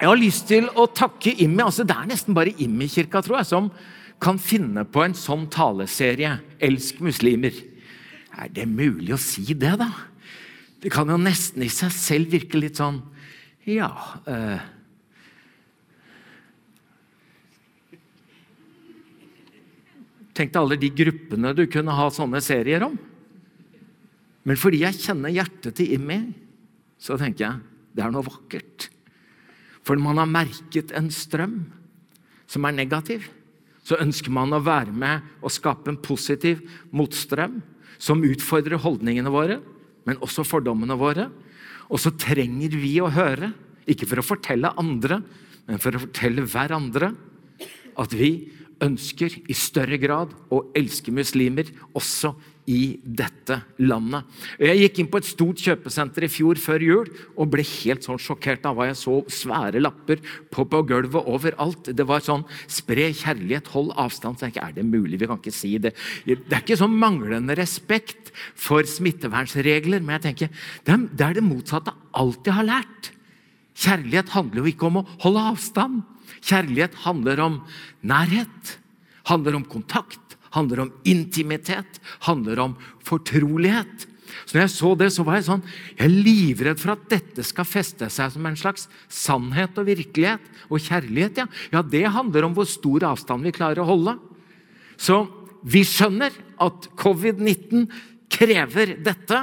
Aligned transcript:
Jeg 0.00 0.08
har 0.08 0.16
lyst 0.16 0.46
til 0.48 0.64
å 0.80 0.86
takke 0.88 1.34
Immi. 1.44 1.60
altså 1.60 1.84
Det 1.84 1.92
er 1.92 2.08
nesten 2.08 2.36
bare 2.36 2.54
Immi-kirka 2.56 3.20
tror 3.20 3.42
jeg, 3.42 3.50
som 3.50 3.66
kan 4.20 4.38
finne 4.40 4.86
på 4.88 5.02
en 5.04 5.12
sånn 5.12 5.44
taleserie. 5.52 6.40
'Elsk 6.58 7.02
muslimer'. 7.04 7.64
Er 8.32 8.48
det 8.48 8.64
mulig 8.64 9.12
å 9.12 9.20
si 9.20 9.52
det, 9.52 9.76
da? 9.76 9.90
Det 10.80 10.90
kan 10.90 11.08
jo 11.08 11.18
nesten 11.20 11.62
i 11.62 11.68
seg 11.68 11.92
selv 11.92 12.32
virke 12.32 12.56
litt 12.56 12.78
sånn 12.80 13.02
Ja 13.66 13.90
eh, 14.24 14.60
Tenk 20.32 20.54
deg 20.54 20.60
alle 20.62 20.78
de 20.80 20.88
gruppene 20.88 21.52
du 21.52 21.66
kunne 21.66 21.92
ha 21.92 22.06
sånne 22.08 22.40
serier 22.40 22.86
om. 22.86 22.94
Men 24.48 24.56
fordi 24.56 24.80
jeg 24.86 24.96
kjenner 25.02 25.28
hjertet 25.28 25.74
til 25.76 25.92
Immi, 25.98 26.32
så 26.96 27.18
tenker 27.20 27.44
jeg 27.44 27.60
det 27.92 28.04
er 28.06 28.14
noe 28.14 28.24
vakkert. 28.24 28.88
For 29.90 29.98
man 29.98 30.20
har 30.22 30.28
merket 30.30 30.92
en 30.94 31.08
strøm 31.10 31.64
som 32.46 32.66
er 32.68 32.76
negativ, 32.76 33.24
så 33.82 33.96
ønsker 33.98 34.30
man 34.30 34.54
å 34.54 34.60
være 34.62 34.92
med 34.94 35.24
og 35.42 35.50
skape 35.50 35.90
en 35.90 35.98
positiv 35.98 36.60
motstrøm 36.94 37.56
som 37.98 38.22
utfordrer 38.22 38.78
holdningene 38.84 39.32
våre, 39.34 39.56
men 40.06 40.20
også 40.22 40.44
fordommene 40.46 40.94
våre. 40.94 41.26
Og 41.90 41.98
så 41.98 42.12
trenger 42.14 42.76
vi 42.78 42.92
å 43.02 43.10
høre, 43.10 43.50
ikke 43.90 44.06
for 44.06 44.22
å 44.22 44.26
fortelle 44.28 44.70
andre, 44.78 45.24
men 45.66 45.82
for 45.82 45.98
å 45.98 46.04
fortelle 46.04 46.46
hverandre, 46.46 47.10
at 47.98 48.14
vi 48.14 48.30
ønsker 48.86 49.40
i 49.50 49.58
større 49.58 49.98
grad 49.98 50.38
å 50.54 50.68
elske 50.78 51.10
muslimer 51.10 51.66
også 51.98 52.30
i 52.70 53.00
dette 53.02 53.58
landet. 53.82 54.26
Jeg 54.62 54.78
gikk 54.84 55.00
inn 55.02 55.10
på 55.10 55.20
et 55.20 55.28
stort 55.28 55.62
kjøpesenter 55.62 56.26
i 56.26 56.30
fjor 56.30 56.60
før 56.60 56.84
jul 56.84 57.10
og 57.34 57.50
ble 57.52 57.64
helt 57.66 58.06
sånn 58.06 58.20
sjokkert 58.22 58.66
av 58.68 58.78
hva 58.78 58.88
jeg 58.90 58.98
så 59.00 59.16
svære 59.40 59.82
lapper 59.82 60.22
på, 60.52 60.64
på 60.64 60.82
gulvet 60.88 61.30
overalt. 61.30 61.90
Det 61.96 62.06
var 62.06 62.22
sånn 62.24 62.46
'spre 62.70 63.10
kjærlighet, 63.10 63.72
hold 63.74 63.92
avstand'. 63.98 64.38
Så 64.38 64.50
jeg 64.50 64.62
er 64.62 64.72
det 64.76 64.86
mulig? 64.86 65.18
Vi 65.18 65.26
kan 65.26 65.40
ikke 65.40 65.54
si 65.54 65.76
det. 65.78 65.94
Det 66.24 66.38
er 66.52 66.62
ikke 66.62 66.78
sånn 66.78 66.94
manglende 66.94 67.56
respekt 67.58 68.30
for 68.54 68.86
smittevernregler, 68.86 70.00
men 70.00 70.18
jeg 70.18 70.26
tenker 70.28 70.48
det 70.86 71.24
er 71.26 71.34
det, 71.34 71.44
motsatte 71.44 71.92
alt 72.14 72.46
jeg 72.46 72.54
har 72.54 72.68
lært. 72.68 73.10
Kjærlighet 73.80 74.32
handler 74.34 74.62
jo 74.62 74.70
ikke 74.70 74.88
om 74.88 75.00
å 75.00 75.06
holde 75.24 75.46
avstand. 75.54 76.02
Kjærlighet 76.40 76.94
handler 77.06 77.40
om 77.42 77.60
nærhet, 78.06 78.76
handler 79.28 79.58
om 79.58 79.64
kontakt, 79.64 80.29
handler 80.54 80.84
om 80.86 80.94
intimitet, 81.08 82.00
handler 82.26 82.62
om 82.62 82.76
fortrolighet. 83.06 84.06
Så 84.46 84.56
når 84.56 84.64
jeg 84.64 84.72
så 84.74 84.90
det, 84.98 85.08
så 85.14 85.24
var 85.26 85.36
jeg 85.38 85.46
sånn 85.48 85.62
Jeg 85.98 86.04
er 86.06 86.12
livredd 86.26 86.80
for 86.80 86.94
at 86.94 87.02
dette 87.10 87.42
skal 87.46 87.66
feste 87.66 88.06
seg 88.12 88.32
som 88.34 88.46
en 88.46 88.58
slags 88.58 88.86
sannhet 89.10 89.78
og 89.80 89.88
virkelighet. 89.90 90.42
Og 90.70 90.82
kjærlighet, 90.82 91.42
ja. 91.42 91.46
Ja, 91.74 91.82
det 91.82 92.04
handler 92.14 92.46
om 92.46 92.54
hvor 92.56 92.68
stor 92.70 93.08
avstand 93.10 93.46
vi 93.46 93.54
klarer 93.54 93.82
å 93.82 93.90
holde. 93.90 94.16
Så 95.00 95.24
vi 95.66 95.82
skjønner 95.86 96.34
at 96.62 96.88
covid-19 96.98 97.88
krever 98.30 98.94
dette. 99.02 99.42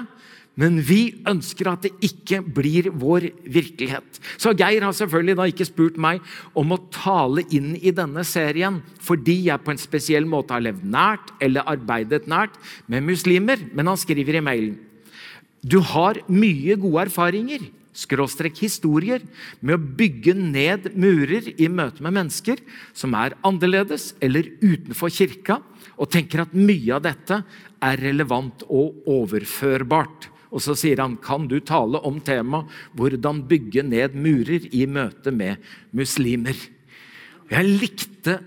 Men 0.57 0.79
vi 0.81 1.01
ønsker 1.29 1.69
at 1.69 1.85
det 1.85 1.93
ikke 2.03 2.39
blir 2.41 2.89
vår 2.97 3.29
virkelighet. 3.45 4.19
Så 4.41 4.55
Geir 4.57 4.81
har 4.81 4.95
selvfølgelig 4.97 5.37
da 5.37 5.45
ikke 5.51 5.67
spurt 5.69 5.99
meg 6.01 6.23
om 6.57 6.73
å 6.73 6.81
tale 6.93 7.45
inn 7.53 7.75
i 7.77 7.93
denne 7.93 8.25
serien 8.25 8.81
fordi 9.05 9.37
jeg 9.51 9.63
på 9.63 9.73
en 9.73 9.81
spesiell 9.81 10.25
måte 10.29 10.55
har 10.57 10.65
levd 10.65 10.85
nært 10.89 11.29
eller 11.45 11.67
arbeidet 11.69 12.25
nært 12.25 12.57
med 12.89 13.05
muslimer, 13.05 13.61
men 13.73 13.93
han 13.93 14.01
skriver 14.01 14.39
i 14.39 14.43
mailen 14.43 14.77
Du 15.61 15.79
har 15.93 16.23
mye 16.25 16.77
gode 16.81 17.05
erfaringer 17.05 17.69
skråstrek 17.97 18.59
historier 18.61 19.23
med 19.59 19.77
å 19.77 19.95
bygge 19.99 20.35
ned 20.37 20.91
murer 20.97 21.49
i 21.57 21.69
møte 21.71 22.03
med 22.05 22.17
mennesker 22.19 22.61
som 22.97 23.15
er 23.17 23.35
annerledes 23.47 24.11
eller 24.23 24.49
utenfor 24.61 25.13
kirka, 25.13 25.59
og 25.97 26.11
tenker 26.13 26.43
at 26.43 26.53
mye 26.53 26.93
av 26.93 27.05
dette 27.07 27.41
er 27.81 28.01
relevant 28.03 28.65
og 28.69 29.07
overførbart. 29.09 30.29
Og 30.51 30.63
så 30.63 30.75
sier 30.79 31.01
han, 31.01 31.17
kan 31.19 31.47
du 31.47 31.59
tale 31.59 31.99
om 32.07 32.19
temaet 32.23 32.67
'Hvordan 32.95 33.47
bygge 33.47 33.83
ned 33.83 34.15
murer 34.15 34.67
i 34.71 34.85
møte 34.85 35.31
med 35.31 35.57
muslimer'? 35.93 36.69
Jeg 37.49 37.79
likte 37.79 38.39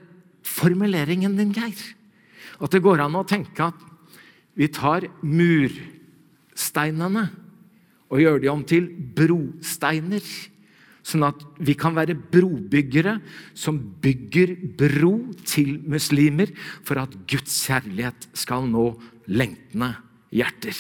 formuleringen 0.43 1.37
din, 1.37 1.53
Geir. 1.53 1.97
At 2.61 2.71
det 2.71 2.83
går 2.83 3.01
an 3.01 3.17
å 3.17 3.25
tenke 3.25 3.73
at 3.73 3.75
vi 4.57 4.69
tar 4.69 5.09
mursteinene 5.25 7.31
og 8.11 8.21
gjør 8.21 8.41
de 8.43 8.49
om 8.53 8.65
til 8.67 8.91
brosteiner. 9.17 10.25
Sånn 11.01 11.25
at 11.25 11.41
vi 11.57 11.73
kan 11.79 11.95
være 11.97 12.15
brobyggere 12.15 13.21
som 13.57 13.79
bygger 14.03 14.53
bro 14.77 15.33
til 15.49 15.79
muslimer 15.89 16.53
for 16.85 17.01
at 17.01 17.15
Guds 17.31 17.55
kjærlighet 17.65 18.29
skal 18.37 18.69
nå 18.69 18.93
lengtende 19.31 19.95
hjerter. 20.35 20.77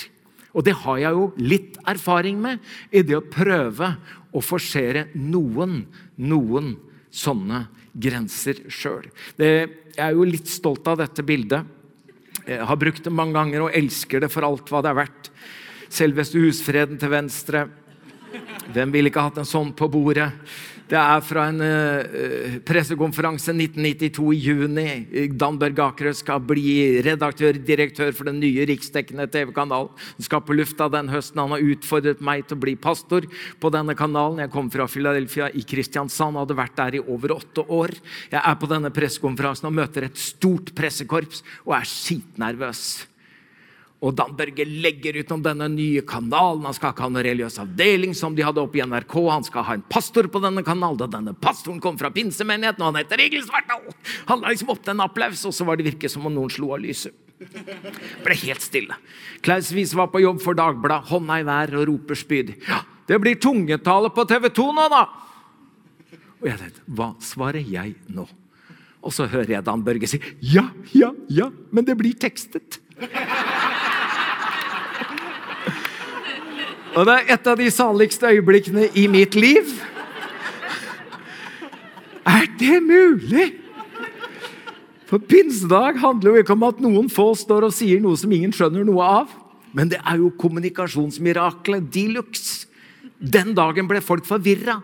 Og 0.54 0.64
det 0.66 0.74
har 0.82 0.98
jeg 0.98 1.16
jo 1.16 1.26
litt 1.38 1.76
erfaring 1.88 2.40
med 2.42 2.62
i 2.90 3.02
det 3.06 3.18
å 3.18 3.26
prøve 3.26 3.92
å 4.34 4.42
forsere 4.42 5.08
noen, 5.14 5.84
noen 6.18 6.72
sånne 7.10 7.64
grenser 7.92 8.64
sjøl. 8.70 9.08
Jeg 9.38 9.70
er 9.98 10.14
jo 10.14 10.26
litt 10.26 10.50
stolt 10.50 10.86
av 10.90 11.00
dette 11.02 11.24
bildet. 11.26 11.66
Jeg 12.46 12.66
har 12.66 12.78
brukt 12.80 13.04
det 13.04 13.12
mange 13.14 13.36
ganger 13.36 13.66
og 13.66 13.76
elsker 13.76 14.24
det 14.24 14.30
for 14.32 14.46
alt 14.46 14.70
hva 14.70 14.82
det 14.82 14.92
er 14.92 15.00
verdt. 15.00 15.30
Selveste 15.90 16.40
husfreden 16.42 16.98
til 16.98 17.12
venstre. 17.12 17.66
Hvem 18.70 18.92
ville 18.94 19.10
ikke 19.10 19.26
hatt 19.26 19.40
en 19.42 19.48
sånn 19.48 19.72
på 19.76 19.90
bordet? 19.90 20.30
Det 20.90 20.98
er 20.98 21.20
fra 21.22 21.44
en 21.52 21.60
uh, 21.62 22.54
pressekonferanse 22.66 23.52
1992 23.54 24.24
i 24.34 24.38
juni. 24.42 24.86
Dan 25.38 25.58
Børge 25.60 25.84
Akerø 25.84 26.12
skal 26.18 26.42
bli 26.42 26.98
redaktør-direktør 27.06 28.10
for 28.16 28.26
den 28.26 28.40
nye 28.42 28.66
riksdekkende 28.66 29.28
TV-kanalen. 29.30 29.92
Han 30.16 30.26
skal 30.26 30.42
på 30.42 30.56
lufta 30.58 30.88
den 30.90 31.12
høsten. 31.12 31.38
Han 31.38 31.54
har 31.54 31.68
utfordret 31.76 32.24
meg 32.26 32.42
til 32.48 32.58
å 32.58 32.64
bli 32.64 32.74
pastor 32.74 33.28
på 33.62 33.70
denne 33.70 33.94
kanalen. 33.98 34.42
Jeg 34.42 34.54
kom 34.56 34.72
fra 34.74 34.88
Philadelphia 34.90 35.52
i 35.54 35.62
Kristiansand 35.62 36.40
hadde 36.40 36.58
vært 36.58 36.74
der 36.80 36.98
i 36.98 37.04
over 37.04 37.36
åtte 37.38 37.66
år. 37.70 37.94
Jeg 38.32 38.42
er 38.42 38.58
på 38.58 38.70
denne 38.70 38.90
pressekonferansen 38.94 39.70
og 39.70 39.78
møter 39.78 40.08
et 40.08 40.18
stort 40.18 40.74
pressekorps 40.74 41.44
og 41.68 41.78
er 41.78 41.86
skitnervøs. 41.86 43.09
Og 44.00 44.14
Dan 44.16 44.32
Børge 44.32 44.64
legger 44.64 45.18
ut 45.20 45.32
om 45.34 45.42
denne 45.44 45.66
nye 45.68 46.00
kanalen. 46.08 46.64
Han 46.64 46.76
skal 46.76 46.94
ikke 46.94 47.04
ha 47.04 47.10
noen 47.12 47.24
religiøs 47.26 47.58
avdeling 47.60 48.14
som 48.16 48.36
de 48.36 48.44
hadde 48.46 48.62
oppe 48.62 48.80
i 48.80 48.84
NRK. 48.84 49.16
Han 49.28 49.44
skal 49.44 49.66
ha 49.66 49.76
en 49.76 49.84
pastor 49.92 50.28
på 50.32 50.40
denne 50.40 50.64
kanalen. 50.64 50.96
Da 51.02 51.08
denne 51.18 51.34
pastoren 51.36 51.82
kom 51.84 51.98
fra 52.00 52.08
pinsemenigheten, 52.14 52.80
og 52.80 52.94
han 52.94 53.02
heter 53.02 53.20
Egil 53.26 53.44
Svartdal! 53.44 53.90
Han 54.30 54.40
la 54.40 54.54
liksom 54.54 54.72
opp 54.72 54.80
til 54.86 54.94
en 54.94 55.04
applaus, 55.04 55.44
og 55.44 55.52
så 55.56 55.68
var 55.68 55.76
det 55.76 55.90
virke 55.90 56.08
som 56.08 56.24
om 56.24 56.32
noen 56.32 56.52
slo 56.52 56.72
av 56.76 56.80
lyset. 56.80 57.12
Ble 58.24 58.36
helt 58.42 58.64
stille. 58.64 58.96
Klaus 59.44 59.70
Wies 59.76 59.92
var 59.96 60.10
på 60.12 60.24
jobb 60.24 60.40
for 60.44 60.56
Dagbladet, 60.56 61.08
hånda 61.12 61.40
i 61.40 61.46
vær 61.48 61.76
og 61.80 61.86
roper 61.92 62.18
spydig. 62.18 62.56
Ja, 62.68 62.82
det 63.08 63.20
blir 63.20 63.40
tungetale 63.40 64.12
på 64.16 64.24
TV 64.28 64.48
2 64.56 64.68
nå, 64.76 64.88
da! 64.92 65.06
Og 66.40 66.48
jeg 66.48 66.56
tenkte, 66.56 66.84
hva 66.96 67.12
svarer 67.20 67.64
jeg 67.68 67.98
nå? 68.08 68.24
Og 69.00 69.12
så 69.16 69.26
hører 69.28 69.56
jeg 69.56 69.64
Dan 69.64 69.84
Børge 69.84 70.08
si 70.08 70.20
ja, 70.44 70.66
ja, 70.96 71.12
ja, 71.32 71.48
men 71.72 71.84
det 71.88 71.96
blir 72.00 72.16
tekstet. 72.20 72.80
Og 76.96 77.06
det 77.06 77.14
er 77.14 77.32
et 77.36 77.46
av 77.46 77.58
de 77.58 77.70
saligste 77.70 78.26
øyeblikkene 78.26 78.88
i 78.98 79.06
mitt 79.10 79.36
liv. 79.38 79.68
Er 82.26 82.48
det 82.58 82.78
mulig? 82.82 83.46
For 85.10 85.22
pinsedag 85.22 85.98
handler 86.02 86.34
jo 86.34 86.42
ikke 86.42 86.54
om 86.54 86.66
at 86.68 86.82
noen 86.82 87.08
få 87.10 87.32
står 87.38 87.66
og 87.66 87.74
sier 87.74 88.02
noe 88.02 88.18
som 88.18 88.30
ingen 88.34 88.52
skjønner 88.54 88.86
noe 88.86 89.06
av. 89.06 89.32
Men 89.74 89.90
det 89.90 90.00
er 90.02 90.18
jo 90.18 90.32
kommunikasjonsmiraklet 90.38 91.86
de 91.94 92.04
luxe. 92.16 92.66
Den 93.20 93.52
dagen 93.54 93.88
ble 93.90 94.02
folk 94.02 94.26
forvirra 94.26 94.80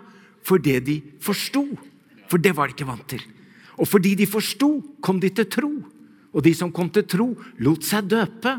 for 0.46 0.62
det 0.62 0.80
de 0.86 1.00
forsto. 1.22 1.64
For 2.30 2.42
det 2.42 2.54
var 2.56 2.70
de 2.70 2.76
ikke 2.76 2.88
vant 2.88 3.06
til. 3.10 3.22
Og 3.76 3.88
fordi 3.88 4.14
de 4.18 4.26
forsto, 4.30 4.78
kom 5.04 5.18
de 5.20 5.30
til 5.30 5.46
tro. 5.50 5.72
Og 6.32 6.44
de 6.44 6.52
som 6.54 6.72
kom 6.72 6.88
til 6.92 7.06
tro, 7.08 7.28
lot 7.62 7.86
seg 7.86 8.08
døpe. 8.10 8.56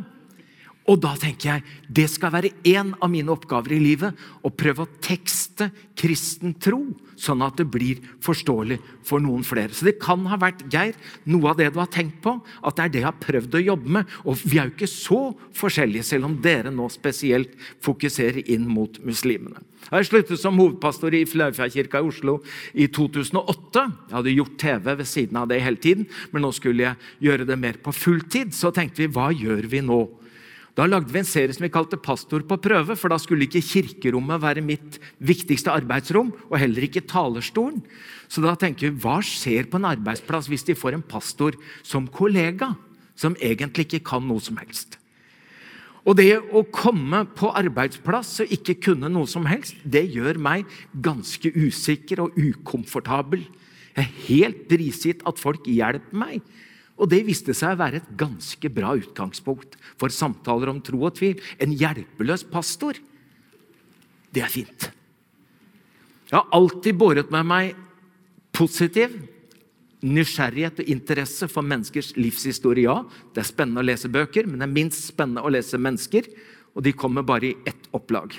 Og 0.87 1.01
da 1.03 1.11
tenker 1.19 1.49
jeg 1.49 1.63
det 1.91 2.05
skal 2.11 2.31
være 2.31 2.53
en 2.71 2.93
av 3.03 3.11
mine 3.11 3.31
oppgaver 3.33 3.75
i 3.75 3.81
livet. 3.81 4.15
Å 4.39 4.51
prøve 4.53 4.85
å 4.85 4.91
tekste 5.03 5.69
kristen 5.99 6.53
tro, 6.63 6.79
sånn 7.19 7.41
at 7.43 7.57
det 7.59 7.65
blir 7.73 7.99
forståelig 8.23 8.77
for 9.07 9.23
noen 9.23 9.43
flere. 9.43 9.73
Så 9.75 9.87
det 9.87 9.97
kan 9.99 10.23
ha 10.31 10.37
vært, 10.39 10.63
Geir, 10.71 10.95
noe 11.27 11.51
av 11.51 11.57
det 11.59 11.71
du 11.73 11.79
har 11.81 11.89
tenkt 11.91 12.21
på, 12.23 12.37
at 12.39 12.77
det 12.77 12.85
er 12.85 12.93
det 12.93 13.01
jeg 13.01 13.07
har 13.09 13.19
prøvd 13.19 13.57
å 13.59 13.63
jobbe 13.65 13.95
med. 13.97 14.13
Og 14.23 14.39
vi 14.45 14.61
er 14.61 14.69
jo 14.69 14.75
ikke 14.77 14.91
så 14.91 15.21
forskjellige, 15.57 16.07
selv 16.07 16.29
om 16.29 16.37
dere 16.43 16.71
nå 16.71 16.87
spesielt 16.93 17.57
fokuserer 17.83 18.47
inn 18.47 18.69
mot 18.69 19.01
muslimene. 19.03 19.63
Jeg 19.87 20.07
sluttet 20.07 20.39
som 20.39 20.57
hovedpastor 20.59 21.15
i 21.15 21.25
Flaufjellkirka 21.27 21.99
i 21.99 22.07
Oslo 22.07 22.37
i 22.75 22.87
2008. 22.91 23.83
Jeg 24.07 24.15
hadde 24.15 24.35
gjort 24.35 24.55
TV 24.59 24.87
ved 25.01 25.07
siden 25.07 25.41
av 25.41 25.51
det 25.51 25.59
hele 25.63 25.83
tiden, 25.83 26.07
men 26.31 26.43
nå 26.43 26.53
skulle 26.55 26.89
jeg 26.89 27.27
gjøre 27.27 27.47
det 27.47 27.59
mer 27.59 27.79
på 27.83 27.95
fulltid. 27.95 28.55
Så 28.55 28.71
tenkte 28.75 29.03
vi, 29.03 29.11
hva 29.11 29.29
gjør 29.35 29.67
vi 29.71 29.83
nå? 29.83 30.01
Da 30.77 30.85
lagde 30.85 31.09
vi 31.09 31.17
en 31.17 31.25
serie 31.25 31.53
som 31.55 31.63
vi 31.65 31.71
kalte 31.73 31.97
Pastor 31.97 32.43
på 32.45 32.59
prøve, 32.61 32.93
for 32.93 33.09
da 33.09 33.17
skulle 33.17 33.47
ikke 33.47 33.63
kirkerommet 33.65 34.43
være 34.43 34.61
mitt 34.61 34.99
viktigste 35.17 35.73
arbeidsrom, 35.73 36.29
og 36.51 36.59
heller 36.61 36.85
ikke 36.85 37.01
talerstolen. 37.09 37.81
Så 38.29 38.43
da 38.45 38.53
tenker 38.53 38.91
vi, 38.91 38.99
hva 39.01 39.17
skjer 39.25 39.65
på 39.71 39.79
en 39.81 39.89
arbeidsplass 39.89 40.51
hvis 40.51 40.67
de 40.67 40.77
får 40.77 40.99
en 40.99 41.05
pastor 41.05 41.57
som 41.81 42.05
kollega, 42.05 42.75
som 43.17 43.33
egentlig 43.41 43.87
ikke 43.87 44.03
kan 44.11 44.29
noe 44.29 44.43
som 44.43 44.59
helst? 44.61 44.99
Og 46.07 46.15
det 46.15 46.37
å 46.37 46.61
komme 46.71 47.23
på 47.35 47.49
arbeidsplass 47.57 48.35
og 48.45 48.53
ikke 48.53 48.77
kunne 48.85 49.09
noe 49.11 49.27
som 49.27 49.49
helst, 49.49 49.81
det 49.81 50.05
gjør 50.13 50.37
meg 50.39 50.69
ganske 50.93 51.51
usikker 51.57 52.21
og 52.23 52.37
ukomfortabel. 52.37 53.41
Jeg 53.97 54.05
er 54.05 54.23
helt 54.29 54.63
prisgitt 54.69 55.25
at 55.27 55.41
folk 55.41 55.65
hjelper 55.67 56.21
meg. 56.21 56.45
Og 56.97 57.09
det 57.11 57.21
viste 57.27 57.53
seg 57.53 57.75
å 57.75 57.79
være 57.79 58.01
et 58.01 58.11
ganske 58.17 58.69
bra 58.73 58.95
utgangspunkt 58.97 59.77
for 59.99 60.13
samtaler 60.13 60.71
om 60.71 60.81
tro 60.81 61.03
og 61.05 61.15
tvil. 61.19 61.37
En 61.61 61.75
hjelpeløs 61.77 62.47
pastor. 62.49 62.97
Det 64.33 64.43
er 64.43 64.51
fint. 64.51 64.89
Jeg 66.27 66.35
har 66.39 66.49
alltid 66.57 66.97
båret 66.99 67.29
med 67.31 67.47
meg 67.47 67.77
positiv 68.57 69.13
nysgjerrighet 70.05 70.81
og 70.83 70.91
interesse 70.91 71.47
for 71.49 71.65
menneskers 71.65 72.11
livshistorie. 72.17 72.85
Ja, 72.85 73.01
det 73.33 73.41
er 73.41 73.49
spennende 73.49 73.81
å 73.81 73.87
lese 73.87 74.11
bøker, 74.11 74.49
men 74.49 74.59
det 74.59 74.67
er 74.67 74.75
minst 74.75 75.07
spennende 75.09 75.45
å 75.45 75.53
lese 75.53 75.79
mennesker. 75.81 76.29
Og 76.77 76.85
de 76.85 76.93
kommer 76.93 77.25
bare 77.25 77.51
i 77.51 77.57
ett 77.65 77.89
opplag. 77.97 78.35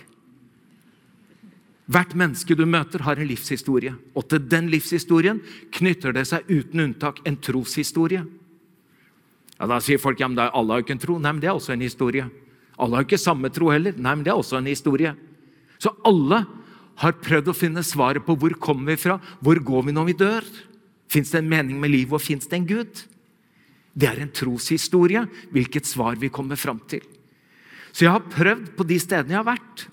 Hvert 1.88 2.12
menneske 2.18 2.54
du 2.54 2.66
møter, 2.68 3.02
har 3.02 3.18
en 3.18 3.26
livshistorie. 3.26 3.94
Og 4.14 4.28
til 4.28 4.44
den 4.44 4.68
livshistorien 4.70 5.40
knytter 5.74 6.12
det 6.14 6.26
seg 6.28 6.50
uten 6.50 6.84
unntak 6.84 7.22
en 7.26 7.38
troshistorie. 7.40 8.26
Ja, 9.58 9.66
Da 9.66 9.80
sier 9.82 9.98
folk 9.98 10.20
ja, 10.20 10.28
men 10.28 10.38
alle 10.38 10.72
har 10.72 10.80
jo 10.80 10.86
ikke 10.86 10.96
en 10.96 11.02
tro. 11.02 11.18
Nei, 11.18 11.32
men 11.32 11.42
det 11.42 11.50
er 11.50 11.58
også 11.58 11.74
en 11.74 11.82
historie. 11.82 12.28
Alle 12.78 12.96
har 12.96 13.06
ikke 13.06 13.18
samme 13.18 13.50
tro 13.50 13.72
heller. 13.72 13.96
Nei, 13.98 14.14
men 14.14 14.24
det 14.24 14.32
er 14.32 14.38
også 14.38 14.60
en 14.60 14.70
historie. 14.70 15.14
Så 15.82 15.92
alle 16.06 16.44
har 16.98 17.18
prøvd 17.22 17.50
å 17.50 17.56
finne 17.56 17.84
svaret 17.86 18.24
på 18.26 18.34
hvor 18.38 18.54
kommer 18.58 18.92
vi 18.92 19.02
fra, 19.02 19.18
hvor 19.42 19.58
går 19.62 19.86
vi 19.88 19.94
når 19.94 20.08
vi 20.10 20.16
dør? 20.18 20.48
Fins 21.08 21.30
det 21.32 21.40
en 21.40 21.50
mening 21.50 21.78
med 21.80 21.92
livet, 21.94 22.14
og 22.14 22.22
fins 22.22 22.46
det 22.50 22.58
en 22.58 22.66
Gud? 22.68 23.04
Det 23.98 24.08
er 24.08 24.20
en 24.22 24.34
troshistorie, 24.34 25.24
hvilket 25.54 25.86
svar 25.88 26.18
vi 26.20 26.30
kommer 26.30 26.58
fram 26.58 26.80
til. 26.90 27.02
Så 27.90 28.04
jeg 28.04 28.14
har 28.14 28.26
prøvd 28.30 28.74
på 28.76 28.86
de 28.86 28.98
stedene 29.00 29.34
jeg 29.34 29.40
har 29.40 29.48
vært, 29.48 29.86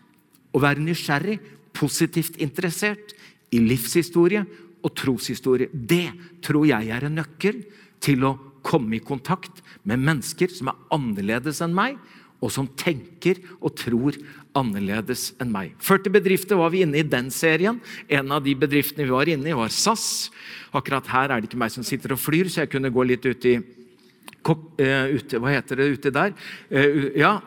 å 0.53 0.61
være 0.61 0.83
nysgjerrig, 0.83 1.39
positivt 1.75 2.37
interessert 2.43 3.15
i 3.53 3.61
livshistorie 3.63 4.43
og 4.85 4.93
troshistorie. 4.97 5.71
Det 5.73 6.11
tror 6.45 6.67
jeg 6.69 6.91
er 6.93 7.07
en 7.07 7.17
nøkkel 7.17 7.63
til 8.03 8.27
å 8.27 8.35
komme 8.65 8.97
i 8.97 9.03
kontakt 9.03 9.61
med 9.83 10.01
mennesker 10.01 10.51
som 10.53 10.71
er 10.71 10.79
annerledes 10.95 11.61
enn 11.63 11.75
meg, 11.77 11.99
og 12.43 12.51
som 12.51 12.67
tenker 12.77 13.39
og 13.61 13.73
tror 13.79 14.17
annerledes 14.57 15.29
enn 15.41 15.53
meg. 15.53 15.73
40 15.83 16.13
bedrifter 16.13 16.59
var 16.59 16.73
vi 16.73 16.83
inne 16.85 16.99
i 16.99 17.07
den 17.07 17.31
serien. 17.33 17.79
En 18.11 18.33
av 18.35 18.43
de 18.45 18.55
bedriftene 18.57 19.07
vi 19.07 19.13
var 19.13 19.29
inne 19.31 19.51
i, 19.51 19.55
var 19.57 19.73
SAS. 19.73 20.29
Akkurat 20.75 21.07
her 21.13 21.31
er 21.31 21.41
det 21.41 21.49
ikke 21.49 21.61
meg 21.61 21.73
som 21.73 21.85
sitter 21.85 22.15
og 22.15 22.21
flyr, 22.21 22.49
så 22.51 22.63
jeg 22.63 22.73
kunne 22.75 22.93
gå 22.93 23.07
litt 23.07 23.25
ut 23.25 23.49
i 23.49 23.55
uh, 23.57 25.07
ute, 25.15 25.39
Hva 25.41 25.55
heter 25.55 25.81
det 25.81 25.89
uti 25.95 26.13
der? 26.13 26.35
Uh, 26.69 27.07
ja. 27.17 27.37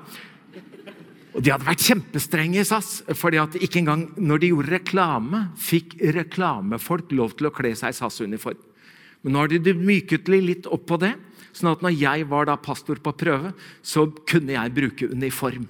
Og 1.36 1.44
De 1.44 1.52
hadde 1.52 1.68
vært 1.68 1.84
kjempestrenge 1.86 2.62
i 2.62 2.66
SAS. 2.66 3.02
fordi 3.14 3.38
at 3.38 3.54
ikke 3.60 3.82
engang 3.82 4.08
når 4.16 4.42
de 4.42 4.52
gjorde 4.54 4.74
reklame, 4.74 5.44
fikk 5.54 5.98
reklamefolk 6.16 7.12
lov 7.12 7.36
til 7.38 7.50
å 7.50 7.54
kle 7.54 7.76
seg 7.78 7.94
i 7.94 7.98
SAS-uniform. 8.00 8.67
Men 9.22 9.34
nå 9.34 9.44
har 9.44 9.52
de 9.52 9.74
myket 9.74 10.28
litt 10.30 10.66
opp 10.66 10.86
på 10.86 11.00
det. 11.00 11.14
sånn 11.52 11.72
at 11.72 11.80
når 11.82 11.96
jeg 11.98 12.26
var 12.30 12.46
da 12.46 12.56
pastor 12.56 13.00
på 13.02 13.12
prøve, 13.18 13.52
så 13.82 14.06
kunne 14.28 14.54
jeg 14.54 14.74
bruke 14.74 15.08
uniform. 15.10 15.66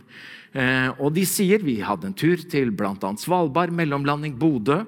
Eh, 0.53 0.91
og 0.99 1.15
de 1.15 1.25
sier, 1.25 1.63
Vi 1.63 1.81
hadde 1.81 2.07
en 2.07 2.15
tur 2.15 2.37
til 2.37 2.71
bl.a. 2.71 3.15
Svalbard, 3.17 3.73
mellomlanding 3.73 4.37
Bodø. 4.39 4.85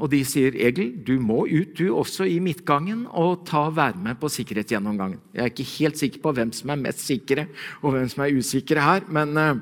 Og 0.00 0.08
de 0.08 0.22
sier 0.24 0.54
Egil, 0.56 0.94
du 1.04 1.18
må 1.20 1.44
ut 1.44 1.74
du 1.76 1.90
også 1.92 2.24
i 2.24 2.38
midtgangen 2.40 3.04
og 3.12 3.44
ta 3.44 3.66
være 3.68 4.00
med 4.00 4.16
på 4.20 4.30
sikkerhetsgjennomgangen. 4.32 5.20
Jeg 5.34 5.42
er 5.44 5.52
ikke 5.52 5.72
helt 5.76 6.00
sikker 6.00 6.22
på 6.24 6.32
hvem 6.38 6.54
som 6.56 6.72
er 6.72 6.80
mest 6.80 7.04
sikre 7.04 7.44
og 7.82 7.92
hvem 7.92 8.08
som 8.08 8.24
er 8.24 8.38
usikre 8.38 8.80
her. 8.80 9.04
Men 9.12 9.36
eh, 9.36 9.60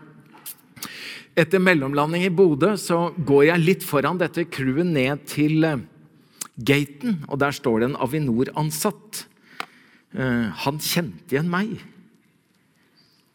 etter 1.43 1.59
mellomlanding 1.63 2.29
i 2.29 2.31
Bodø 2.31 2.77
så 2.79 3.09
går 3.19 3.49
jeg 3.51 3.65
litt 3.65 3.87
foran 3.87 4.21
dette 4.21 4.47
crewet 4.47 4.87
ned 4.87 5.27
til 5.27 5.67
eh, 5.67 5.83
gaten, 6.59 7.25
og 7.29 7.39
der 7.41 7.55
står 7.55 7.81
det 7.81 7.91
en 7.91 8.01
Avinor-ansatt. 8.03 9.27
Uh, 10.17 10.51
han 10.65 10.81
kjente 10.83 11.35
igjen 11.35 11.51
meg. 11.53 11.79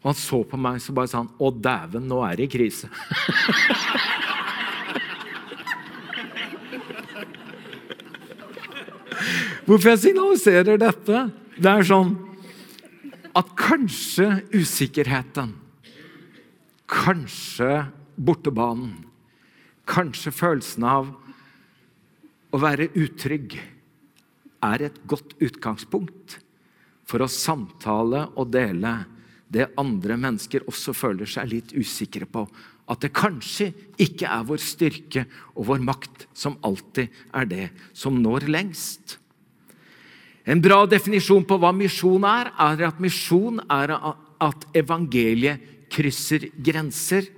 Og 0.03 0.11
han 0.11 0.19
så 0.19 0.43
på 0.43 0.59
meg 0.59 0.81
så 0.83 0.91
bare 0.95 1.07
sa 1.07 1.23
han, 1.23 1.31
'Å, 1.39 1.51
dæven, 1.53 2.07
nå 2.11 2.19
er 2.27 2.35
det 2.41 2.51
krise'. 2.51 2.89
Hvorfor 9.63 9.93
jeg 9.93 9.99
signaliserer 9.99 10.77
dette? 10.81 11.31
Det 11.55 11.71
er 11.71 11.85
sånn 11.87 12.17
at 13.33 13.47
kanskje 13.57 14.43
usikkerheten, 14.53 15.53
kanskje 16.91 17.85
bortebanen, 18.19 19.05
kanskje 19.89 20.33
følelsen 20.35 20.83
av 20.83 21.09
å 22.53 22.59
være 22.61 22.91
utrygg 22.93 23.57
er 24.63 24.85
et 24.85 24.99
godt 25.09 25.33
utgangspunkt 25.43 26.37
for 27.07 27.23
å 27.23 27.31
samtale 27.31 28.27
og 28.39 28.53
dele 28.53 28.93
det 29.53 29.69
andre 29.77 30.15
mennesker 30.17 30.65
også 30.69 30.95
føler 30.97 31.29
seg 31.29 31.49
litt 31.51 31.73
usikre 31.77 32.25
på. 32.29 32.45
At 32.89 33.03
det 33.03 33.13
kanskje 33.15 33.69
ikke 34.01 34.27
er 34.27 34.45
vår 34.47 34.61
styrke 34.61 35.25
og 35.53 35.67
vår 35.69 35.83
makt 35.85 36.25
som 36.35 36.57
alltid 36.65 37.11
er 37.35 37.49
det 37.49 37.67
som 37.95 38.17
når 38.21 38.47
lengst. 38.49 39.19
En 40.43 40.59
bra 40.59 40.81
definisjon 40.89 41.45
på 41.47 41.57
hva 41.61 41.71
misjon 41.75 42.25
er, 42.27 42.49
er 42.51 42.87
at 42.89 42.99
misjon 43.03 43.61
er 43.71 43.93
at 43.93 44.65
evangeliet 44.75 45.87
krysser 45.93 46.49
grenser. 46.57 47.29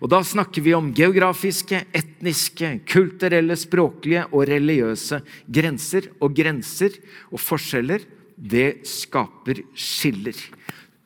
Og 0.00 0.10
Da 0.10 0.22
snakker 0.24 0.62
vi 0.62 0.74
om 0.74 0.92
geografiske, 0.94 1.84
etniske, 1.94 2.80
kulturelle, 2.88 3.56
språklige 3.56 4.26
og 4.30 4.46
religiøse 4.48 5.22
grenser. 5.46 6.10
Og 6.20 6.34
grenser 6.34 6.98
og 7.30 7.40
forskjeller, 7.40 8.04
det 8.36 8.86
skaper 8.88 9.62
skiller. 9.74 10.36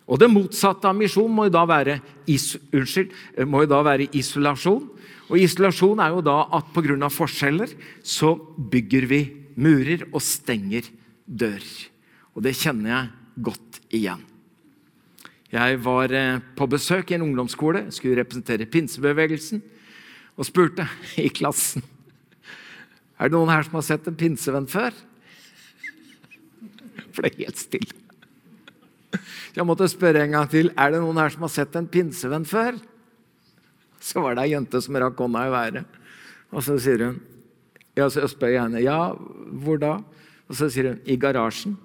Og 0.06 0.20
Det 0.20 0.30
motsatte 0.30 0.87
av 0.87 0.94
misjon 0.94 1.32
må 1.32 1.49
jo 1.49 1.56
da 1.56 1.64
være, 1.66 2.00
is, 2.30 2.54
unnskyld, 2.73 3.11
må 3.46 3.64
jo 3.64 3.73
da 3.75 3.82
være 3.82 4.11
isolasjon. 4.14 4.87
Og 5.26 5.42
Isolasjon 5.42 5.99
er 5.99 6.14
jo 6.14 6.23
da 6.23 6.44
at 6.54 6.70
pga. 6.73 7.08
forskjeller 7.11 7.75
så 8.02 8.37
bygger 8.56 9.06
vi 9.06 9.20
murer 9.56 10.06
og 10.12 10.23
stenger 10.23 10.87
dører. 11.26 11.90
Og 12.37 12.42
det 12.42 12.54
kjenner 12.54 12.90
jeg 12.92 13.42
godt 13.42 13.80
igjen. 13.90 14.35
Jeg 15.56 15.80
var 15.80 16.12
eh, 16.12 16.40
på 16.56 16.68
besøk 16.68 17.10
i 17.10 17.16
en 17.16 17.25
ungdomsskole, 17.30 17.86
skulle 17.94 18.20
representere 18.20 18.68
pinsebevegelsen, 18.68 19.62
og 20.36 20.48
spurte 20.48 20.84
i 21.25 21.30
klassen 21.32 21.84
er 23.16 23.30
det 23.30 23.36
noen 23.36 23.52
her 23.52 23.64
som 23.64 23.78
har 23.78 23.86
sett 23.86 24.08
en 24.10 24.18
pinsevenn 24.18 24.66
før. 24.68 24.96
For 27.14 27.25
det 27.25 27.30
er 27.30 27.46
helt 27.46 27.62
stille. 27.62 28.02
Jeg 29.56 29.64
måtte 29.64 29.88
spørre 29.88 30.26
en 30.26 30.34
gang 30.36 30.50
til 30.52 30.68
er 30.76 30.92
det 30.92 31.00
noen 31.00 31.16
her 31.20 31.32
som 31.32 31.46
har 31.46 31.52
sett 31.54 31.78
en 31.78 31.88
pinsevenn 31.88 32.44
før. 32.48 32.76
Så 34.04 34.20
var 34.20 34.36
det 34.36 34.44
ei 34.44 34.52
jente 34.52 34.82
som 34.84 34.98
rakk 35.00 35.22
hånda 35.22 35.46
i 35.46 35.54
været. 35.54 35.96
Og 36.52 36.60
så 36.66 36.76
sier 36.82 37.06
hun 37.06 37.16
ja, 37.96 38.10
så 38.12 38.26
spør 38.28 38.52
jeg 38.52 38.60
henne 38.60 38.82
ja, 38.84 38.98
hvor 39.64 39.80
da? 39.80 39.94
Og 40.50 40.58
så 40.58 40.68
sier 40.68 40.90
hun 40.92 41.00
i 41.08 41.16
garasjen. 41.16 41.78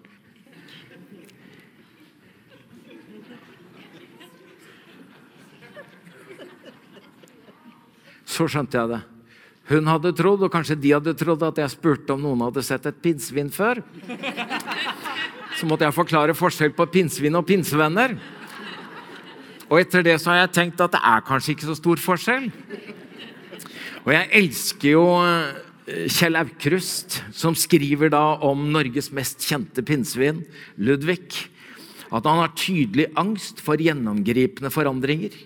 Så 8.32 8.48
skjønte 8.48 8.80
jeg 8.80 8.94
det. 8.94 9.02
Hun 9.72 9.88
hadde 9.88 10.12
trodd, 10.18 10.44
og 10.44 10.52
kanskje 10.52 10.80
de 10.80 10.94
hadde 10.96 11.14
trodd, 11.20 11.44
at 11.48 11.60
jeg 11.62 11.74
spurte 11.74 12.16
om 12.16 12.24
noen 12.24 12.46
hadde 12.48 12.64
sett 12.66 12.88
et 12.90 13.02
pinnsvin 13.04 13.52
før. 13.54 13.84
Så 15.60 15.68
måtte 15.70 15.86
jeg 15.86 15.96
forklare 15.96 16.36
forskjell 16.36 16.74
på 16.76 16.88
pinnsvin 16.92 17.38
og 17.38 17.46
pinsevenner. 17.48 18.16
Og 19.72 19.78
etter 19.80 20.04
det 20.04 20.18
så 20.20 20.34
har 20.34 20.42
jeg 20.42 20.56
tenkt 20.58 20.82
at 20.84 20.96
det 20.96 21.04
er 21.08 21.24
kanskje 21.28 21.54
ikke 21.54 21.70
så 21.70 21.78
stor 21.78 22.02
forskjell. 22.04 22.50
Og 24.02 24.10
jeg 24.16 24.30
elsker 24.42 24.96
jo 24.96 25.04
eh, 25.22 26.08
Kjell 26.12 26.40
Aukrust, 26.40 27.22
som 27.36 27.56
skriver 27.56 28.12
da 28.12 28.24
om 28.48 28.66
Norges 28.74 29.12
mest 29.16 29.46
kjente 29.46 29.84
pinnsvin, 29.86 30.42
Ludvig. 30.82 31.46
At 32.12 32.28
han 32.28 32.42
har 32.42 32.56
tydelig 32.58 33.08
angst 33.20 33.62
for 33.64 33.80
gjennomgripende 33.80 34.74
forandringer. 34.74 35.38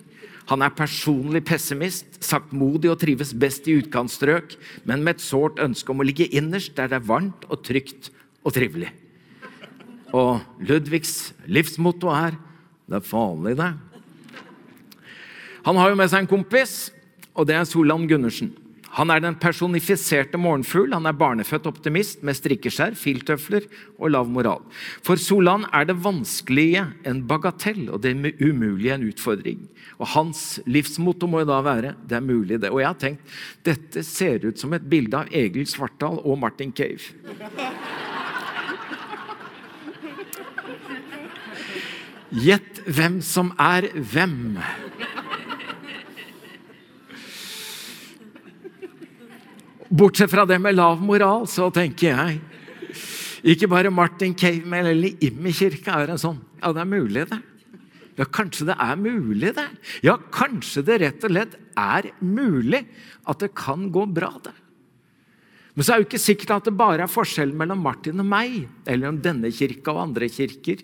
Han 0.46 0.62
er 0.62 0.74
personlig 0.78 1.42
pessimist, 1.46 2.20
saktmodig 2.22 2.90
og 2.92 3.00
trives 3.02 3.32
best 3.34 3.66
i 3.66 3.80
utkantstrøk, 3.80 4.54
men 4.86 5.02
med 5.02 5.16
et 5.16 5.24
sårt 5.24 5.58
ønske 5.62 5.90
om 5.90 6.02
å 6.02 6.06
ligge 6.06 6.28
innerst 6.30 6.76
der 6.78 6.92
det 6.92 7.00
er 7.00 7.08
varmt 7.08 7.48
og 7.50 7.64
trygt 7.66 8.12
og 8.46 8.54
trivelig. 8.54 8.92
Og 10.14 10.38
Ludvigs 10.62 11.34
livsmotto 11.46 12.08
er 12.08 12.38
'Det 12.86 12.96
er 12.96 13.00
farlig, 13.00 13.56
det'. 13.56 13.74
Han 15.64 15.76
har 15.76 15.88
jo 15.88 15.96
med 15.96 16.08
seg 16.08 16.20
en 16.20 16.26
kompis, 16.26 16.92
og 17.34 17.46
det 17.46 17.56
er 17.56 17.64
Solan 17.64 18.06
Gundersen. 18.06 18.54
Han 18.96 19.12
er 19.12 19.20
den 19.20 19.36
personifiserte 19.36 20.38
morgenfugl. 20.40 20.94
Han 20.94 21.08
er 21.08 21.16
barnefødt 21.16 21.68
optimist 21.68 22.22
med 22.24 22.38
strikkeskjær, 22.38 22.96
filtøfler 22.96 23.66
og 23.98 24.12
lav 24.14 24.30
moral. 24.32 24.62
For 25.04 25.20
Solan 25.20 25.66
er 25.68 25.88
det 25.90 25.98
vanskelige 26.04 26.86
en 27.08 27.20
bagatell 27.28 27.90
og 27.90 28.00
det 28.06 28.14
umulige 28.40 28.96
en 28.96 29.04
utfordring. 29.10 29.66
Og 30.00 30.08
Hans 30.14 30.46
livsmotto 30.64 31.28
må 31.28 31.44
jo 31.44 31.50
da 31.52 31.60
være 31.60 31.94
'det 32.08 32.16
er 32.16 32.20
mulig', 32.20 32.60
det. 32.60 32.70
Og 32.70 32.80
jeg 32.80 32.88
har 32.88 32.94
tenkt 32.94 33.20
dette 33.64 34.02
ser 34.02 34.46
ut 34.46 34.58
som 34.58 34.72
et 34.72 34.88
bilde 34.88 35.16
av 35.16 35.28
Egil 35.30 35.66
Svartdal 35.66 36.20
og 36.24 36.38
Martin 36.38 36.72
Cave. 36.72 37.12
Gjett 42.32 42.80
hvem 42.86 43.20
som 43.22 43.52
er 43.58 43.88
hvem. 43.94 44.58
Bortsett 49.96 50.30
fra 50.30 50.44
det 50.44 50.58
med 50.60 50.76
lav 50.76 51.00
moral, 51.00 51.46
så 51.48 51.70
tenker 51.72 52.10
jeg 52.10 52.40
ikke 53.46 53.68
bare 53.70 53.92
Martin 53.94 54.34
Cave, 54.36 54.66
eller 54.76 55.24
Immi 55.24 55.52
kirke 55.54 55.92
er 55.94 56.12
en 56.12 56.20
sånn 56.20 56.40
Ja, 56.60 56.72
det 56.74 56.82
er 56.82 56.88
mulig, 56.90 57.22
det. 57.30 57.38
Ja, 58.16 58.24
kanskje 58.24 58.66
det 58.70 58.76
er 58.80 58.96
mulig, 58.98 59.52
det. 59.56 59.66
Ja, 60.04 60.16
kanskje 60.32 60.82
det 60.84 60.98
rett 61.02 61.24
og 61.24 61.32
slett 61.32 61.56
er 61.78 62.08
mulig 62.24 62.82
at 63.28 63.44
det 63.44 63.52
kan 63.56 63.90
gå 63.92 64.06
bra, 64.08 64.32
det. 64.42 64.54
Men 65.76 65.84
så 65.84 65.92
er 65.92 66.00
jo 66.00 66.06
ikke 66.08 66.20
sikkert 66.20 66.54
at 66.54 66.68
det 66.68 66.76
bare 66.76 67.04
er 67.04 67.12
forskjellen 67.12 67.56
mellom 67.60 67.82
Martin 67.84 68.24
og 68.24 68.28
meg, 68.28 68.62
eller 68.88 69.12
om 69.12 69.20
denne 69.20 69.52
kirka 69.52 69.92
og 69.92 70.02
andre 70.06 70.28
kirker. 70.32 70.80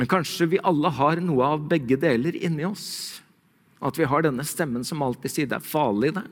Men 0.00 0.08
kanskje 0.08 0.48
vi 0.54 0.62
alle 0.64 0.92
har 0.96 1.20
noe 1.20 1.52
av 1.54 1.66
begge 1.68 2.00
deler 2.00 2.36
inni 2.40 2.64
oss. 2.64 3.20
At 3.84 4.00
vi 4.00 4.08
har 4.08 4.24
denne 4.24 4.44
stemmen 4.48 4.84
som 4.84 5.04
alltid 5.04 5.32
sier 5.32 5.50
det 5.52 5.60
er 5.60 5.68
farlig, 5.68 6.14
det. 6.16 6.24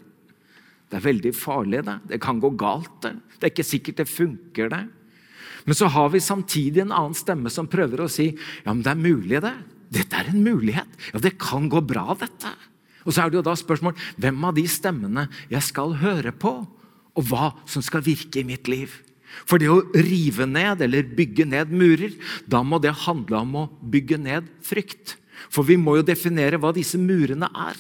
Det 0.88 0.99
er 0.99 1.04
veldig 1.04 1.33
farlig, 1.37 1.83
det. 1.85 1.97
Det 2.14 2.21
kan 2.25 2.40
gå 2.40 2.50
galt, 2.59 2.95
det. 3.04 3.14
Det 3.37 3.47
er 3.47 3.52
ikke 3.52 3.66
sikkert 3.66 4.00
det 4.00 4.09
funker, 4.11 4.71
det. 4.73 4.85
Men 5.68 5.76
så 5.76 5.90
har 5.92 6.09
vi 6.14 6.23
samtidig 6.25 6.80
en 6.80 6.95
annen 6.97 7.16
stemme 7.16 7.52
som 7.52 7.68
prøver 7.68 8.00
å 8.00 8.09
si 8.09 8.30
ja, 8.30 8.71
men 8.73 8.80
det 8.85 8.95
er 8.95 9.02
mulig, 9.02 9.42
det. 9.45 9.52
Dette 9.92 10.16
er 10.21 10.30
en 10.33 10.40
mulighet. 10.45 10.97
Ja, 11.12 11.21
det 11.25 11.37
kan 11.40 11.68
gå 11.68 11.83
bra, 11.85 12.07
dette. 12.16 12.54
Og 13.04 13.12
så 13.12 13.25
er 13.25 13.30
det 13.30 13.38
jo 13.38 13.45
da 13.47 13.54
spørsmål 13.57 13.97
hvem 14.21 14.40
av 14.49 14.57
de 14.57 14.64
stemmene 14.68 15.26
jeg 15.52 15.64
skal 15.64 15.95
høre 16.00 16.33
på 16.37 16.54
og 17.18 17.28
hva 17.28 17.50
som 17.68 17.85
skal 17.85 18.04
virke 18.07 18.40
i 18.40 18.49
mitt 18.49 18.68
liv. 18.71 18.92
For 19.49 19.61
det 19.61 19.68
å 19.73 19.85
rive 19.92 20.47
ned 20.49 20.83
eller 20.85 21.09
bygge 21.16 21.47
ned 21.49 21.73
murer, 21.75 22.14
da 22.49 22.62
må 22.64 22.80
det 22.83 22.95
handle 23.04 23.42
om 23.42 23.57
å 23.61 23.68
bygge 23.80 24.18
ned 24.23 24.49
frykt. 24.64 25.16
For 25.52 25.66
vi 25.66 25.76
må 25.80 25.99
jo 25.99 26.07
definere 26.07 26.61
hva 26.61 26.73
disse 26.75 26.99
murene 27.00 27.49
er. 27.52 27.78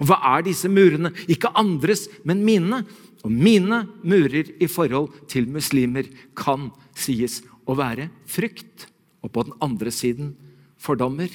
Og 0.00 0.08
hva 0.08 0.18
er 0.34 0.46
disse 0.46 0.68
murene? 0.72 1.12
Ikke 1.28 1.52
andres, 1.58 2.06
men 2.24 2.44
mine. 2.46 2.82
Og 3.20 3.32
mine 3.32 3.82
murer 4.00 4.48
i 4.62 4.68
forhold 4.70 5.12
til 5.28 5.48
muslimer 5.52 6.08
kan 6.38 6.70
sies 6.96 7.42
å 7.68 7.76
være 7.78 8.08
frykt. 8.28 8.88
Og 9.20 9.32
på 9.34 9.44
den 9.48 9.56
andre 9.60 9.92
siden 9.92 10.32
fordommer. 10.80 11.28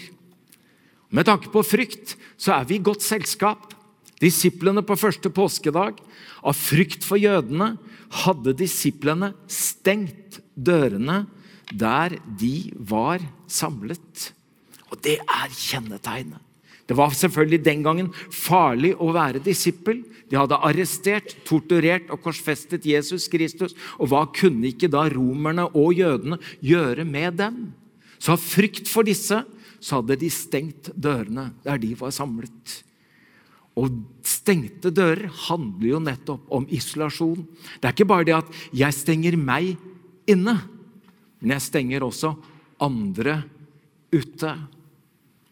Med 1.13 1.29
tanke 1.29 1.51
på 1.53 1.62
frykt 1.63 2.15
så 2.41 2.57
er 2.57 2.69
vi 2.69 2.79
i 2.79 2.84
godt 2.84 3.05
selskap. 3.05 3.74
Disiplene 4.22 4.81
på 4.86 4.98
første 4.98 5.29
påskedag 5.29 6.00
av 6.41 6.57
frykt 6.57 7.05
for 7.05 7.22
jødene 7.22 7.75
hadde 8.24 8.55
disiplene 8.57 9.34
stengt 9.51 10.39
dørene 10.55 11.25
der 11.74 12.17
de 12.39 12.72
var 12.79 13.24
samlet. 13.51 14.31
Og 14.89 14.98
det 15.03 15.19
er 15.22 15.53
kjennetegnet. 15.53 16.41
Det 16.86 16.94
var 16.98 17.15
selvfølgelig 17.18 17.62
den 17.65 17.82
gangen 17.86 18.12
farlig 18.30 18.94
å 19.01 19.10
være 19.15 19.42
disippel. 19.44 20.04
De 20.30 20.38
hadde 20.38 20.60
arrestert, 20.68 21.34
torturert 21.48 22.12
og 22.13 22.22
korsfestet 22.22 22.86
Jesus 22.86 23.25
Kristus. 23.32 23.74
Og 23.98 24.12
hva 24.12 24.25
kunne 24.30 24.70
ikke 24.70 24.92
da 24.94 25.08
romerne 25.10 25.65
og 25.74 25.96
jødene 25.98 26.38
gjøre 26.62 27.08
med 27.10 27.42
dem? 27.42 27.60
Så 28.22 28.36
av 28.36 28.42
frykt 28.42 28.89
for 28.89 29.08
disse 29.08 29.42
så 29.82 30.00
hadde 30.00 30.18
de 30.22 30.30
stengt 30.34 30.92
dørene 30.94 31.50
der 31.65 31.82
de 31.82 31.92
var 31.98 32.13
samlet. 32.13 32.80
Og 33.75 33.92
stengte 34.24 34.94
dører 34.94 35.27
handler 35.50 35.89
jo 35.89 36.00
nettopp 36.00 36.54
om 36.54 36.70
isolasjon. 36.72 37.44
Det 37.82 37.89
er 37.89 37.98
ikke 37.98 38.08
bare 38.08 38.27
det 38.30 38.38
at 38.38 38.54
jeg 38.77 38.96
stenger 38.96 39.36
meg 39.38 39.74
inne, 40.30 40.56
men 41.42 41.58
jeg 41.58 41.65
stenger 41.65 42.06
også 42.06 42.32
andre 42.82 43.42
ute. 44.15 44.54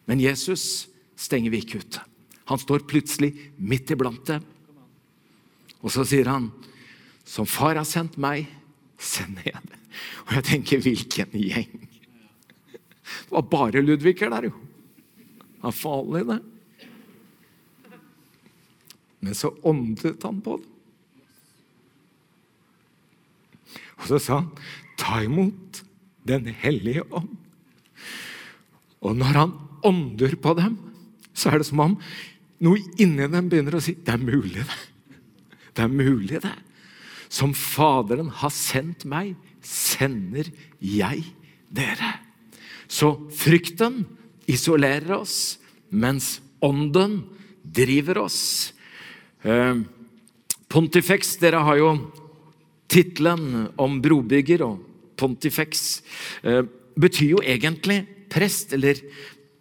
Men 0.08 0.22
Jesus 0.24 0.86
stenger 1.16 1.52
vi 1.54 1.62
ikke 1.62 1.80
ute. 1.82 2.02
Han 2.50 2.60
står 2.60 2.84
plutselig 2.88 3.32
midt 3.56 3.92
iblant 3.94 4.24
dem. 4.28 4.44
Og 5.84 5.92
så 5.92 6.04
sier 6.08 6.28
han, 6.28 6.52
'Som 7.24 7.46
far 7.46 7.76
har 7.76 7.84
sendt 7.84 8.18
meg, 8.18 8.46
sender 8.98 9.42
jeg 9.44 9.60
det.' 9.64 9.80
Og 10.26 10.32
jeg 10.34 10.44
tenker, 10.44 10.80
hvilken 10.80 11.30
gjeng! 11.32 11.88
Det 13.04 13.30
var 13.30 13.42
bare 13.42 13.82
Ludviger 13.82 14.30
der, 14.30 14.48
jo. 14.48 14.52
Det 15.60 15.64
er 15.64 15.70
farlig, 15.70 16.26
det. 16.26 16.42
Men 19.20 19.34
så 19.34 19.54
åndet 19.64 20.22
han 20.22 20.40
på 20.44 20.58
det. 20.60 20.68
Og 23.98 24.08
så 24.08 24.18
sa 24.20 24.40
han, 24.40 24.50
'Ta 24.96 25.22
imot 25.24 25.84
Den 26.26 26.46
hellige 26.46 27.02
ånd'. 27.12 27.36
Og 29.00 29.16
når 29.16 29.32
han 29.36 29.52
ånder 29.84 30.36
på 30.36 30.54
dem, 30.56 30.93
så 31.34 31.50
er 31.50 31.60
det 31.60 31.68
som 31.68 31.82
om 31.82 31.96
noe 32.64 32.80
inni 33.02 33.26
dem 33.28 33.48
begynner 33.50 33.76
å 33.76 33.82
si, 33.82 33.94
'Det 33.94 34.14
er 34.14 34.22
mulig, 34.22 34.64
det. 34.64 34.80
Det 35.74 35.82
er 35.82 35.88
mulig, 35.88 36.40
det. 36.42 36.54
Som 37.28 37.52
Faderen 37.52 38.30
har 38.30 38.50
sendt 38.50 39.04
meg, 39.04 39.34
sender 39.60 40.50
jeg 40.80 41.24
dere.' 41.70 42.20
Så 42.88 43.30
frykten 43.32 44.04
isolerer 44.46 45.18
oss, 45.18 45.58
mens 45.90 46.40
ånden 46.62 47.24
driver 47.64 48.18
oss. 48.18 48.72
Eh, 49.42 49.80
Pontifex, 50.68 51.36
dere 51.36 51.62
har 51.64 51.76
jo 51.76 51.90
tittelen 52.88 53.68
om 53.80 54.00
brobygger, 54.02 54.62
og 54.62 54.80
Pontifex 55.16 56.02
eh, 56.42 56.62
betyr 56.96 57.36
jo 57.36 57.42
egentlig 57.42 58.04
prest, 58.30 58.72
eller 58.76 58.98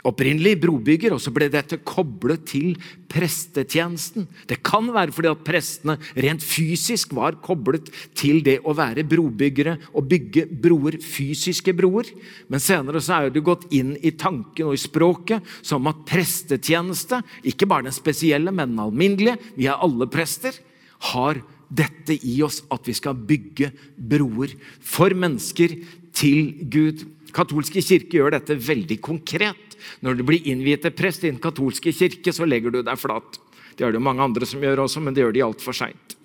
opprinnelig 0.08 0.58
brobygger, 0.64 1.14
og 1.16 1.22
så 1.24 1.32
ble 1.34 1.48
dette 1.52 1.80
koblet 1.88 2.44
til 2.50 2.76
prestetjenesten. 3.12 4.28
Det 4.50 4.60
kan 4.66 4.90
være 4.94 5.14
fordi 5.16 5.32
at 5.32 5.46
prestene 5.48 5.96
rent 6.26 6.44
fysisk 6.44 7.14
var 7.16 7.38
koblet 7.44 7.90
til 8.18 8.42
det 8.46 8.60
å 8.68 8.76
være 8.76 9.06
brobyggere 9.08 9.78
og 9.94 10.10
bygge 10.12 10.46
broer, 10.64 11.00
fysiske 11.00 11.76
broer. 11.78 12.10
Men 12.52 12.64
senere 12.64 13.02
så 13.04 13.22
er 13.22 13.34
det 13.34 13.46
gått 13.46 13.70
inn 13.76 13.96
i 14.02 14.14
tanken 14.20 14.70
og 14.70 14.78
i 14.78 14.84
språket 14.84 15.56
som 15.62 15.88
at 15.92 16.04
prestetjeneste, 16.10 17.22
ikke 17.48 17.70
bare 17.70 17.88
den 17.88 17.96
spesielle, 17.96 18.52
men 18.52 18.74
den 18.76 18.84
alminnelige, 18.84 19.40
vi 19.56 19.70
er 19.72 19.80
alle 19.80 20.10
prester, 20.12 20.56
har 21.14 21.40
dette 21.74 22.16
i 22.28 22.38
oss 22.46 22.62
at 22.72 22.86
vi 22.88 22.96
skal 22.96 23.18
bygge 23.18 23.72
broer 23.98 24.54
for 24.84 25.16
mennesker 25.18 25.74
til 26.14 26.54
Gud. 26.70 27.06
Katolske 27.34 27.82
kirke 27.82 28.20
gjør 28.20 28.36
dette 28.36 28.60
veldig 28.62 29.00
konkret. 29.02 29.73
Når 30.04 30.20
du 30.20 30.26
blir 30.28 30.50
innviet 30.50 30.84
til 30.86 30.96
prest 30.96 31.24
i 31.24 31.32
den 31.32 31.42
katolske 31.42 31.94
kirke, 31.96 32.34
så 32.36 32.48
legger 32.48 32.74
du 32.74 32.82
deg 32.84 33.00
flat. 33.00 33.40
Det 33.78 33.86
er 33.86 33.96
det 33.96 34.04
mange 34.04 34.24
andre 34.24 34.48
som 34.48 34.62
gjør 34.62 34.86
også, 34.86 35.02
men 35.02 35.16
det 35.16 35.24
gjør 35.24 35.36
de 35.36 35.46
altfor 35.46 35.78
seint. 35.78 36.18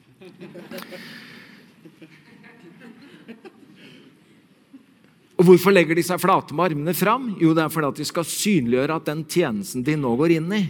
Og 5.38 5.46
Hvorfor 5.46 5.70
legger 5.70 5.94
de 5.94 6.02
seg 6.02 6.18
flate 6.18 6.54
med 6.56 6.72
armene 6.72 6.94
fram? 6.98 7.30
Jo, 7.38 7.52
det 7.54 7.62
er 7.62 7.70
fordi 7.70 7.92
at 7.92 8.00
de 8.00 8.06
skal 8.08 8.26
synliggjøre 8.26 8.96
at 8.98 9.06
den 9.06 9.22
tjenesten 9.30 9.84
de 9.86 9.94
nå 9.98 10.16
går 10.18 10.34
inn 10.34 10.50
i, 10.56 10.64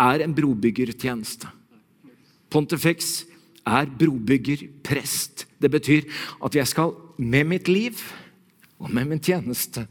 er 0.00 0.24
en 0.24 0.32
brobyggertjeneste. 0.34 1.50
Pontifex 2.52 3.12
er 3.68 3.90
brobygger, 3.98 4.64
prest. 4.84 5.46
Det 5.60 5.70
betyr 5.70 6.08
at 6.42 6.56
jeg 6.56 6.68
skal 6.68 6.96
med 7.20 7.50
mitt 7.52 7.68
liv 7.68 8.00
og 8.82 8.90
med 8.90 9.12
min 9.12 9.22
tjeneste 9.22 9.84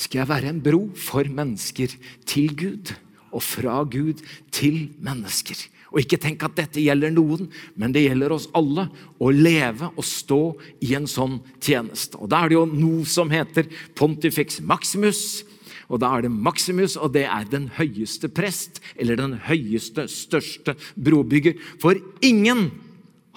skal 0.00 0.22
jeg 0.22 0.30
være 0.30 0.50
en 0.50 0.62
bro 0.64 0.86
for 0.96 1.28
mennesker 1.28 1.92
til 2.28 2.56
Gud. 2.56 2.94
Og 3.30 3.44
fra 3.46 3.82
Gud 3.86 4.24
til 4.50 4.88
mennesker. 4.98 5.60
Og 5.90 6.02
ikke 6.02 6.18
tenk 6.22 6.42
at 6.46 6.56
dette 6.58 6.82
gjelder 6.82 7.12
noen, 7.14 7.48
men 7.78 7.94
det 7.94 8.04
gjelder 8.04 8.34
oss 8.34 8.48
alle 8.56 8.88
å 9.22 9.30
leve 9.34 9.90
og 9.90 10.06
stå 10.06 10.40
i 10.86 10.94
en 10.98 11.06
sånn 11.10 11.38
tjeneste. 11.62 12.18
Og 12.18 12.30
Da 12.30 12.42
er 12.42 12.50
det 12.50 12.58
jo 12.58 12.66
noe 12.70 13.06
som 13.06 13.30
heter 13.30 13.70
Pontifex 13.98 14.60
Maximus. 14.62 15.42
Og 15.90 15.98
da 16.02 16.12
er 16.14 16.26
det 16.26 16.30
Maximus, 16.30 16.94
og 16.94 17.14
det 17.14 17.26
er 17.26 17.48
den 17.50 17.66
høyeste 17.74 18.30
prest, 18.30 18.78
eller 18.94 19.18
den 19.18 19.34
høyeste, 19.46 20.06
største 20.06 20.76
brobygger. 20.94 21.58
For 21.82 21.98
ingen 22.22 22.70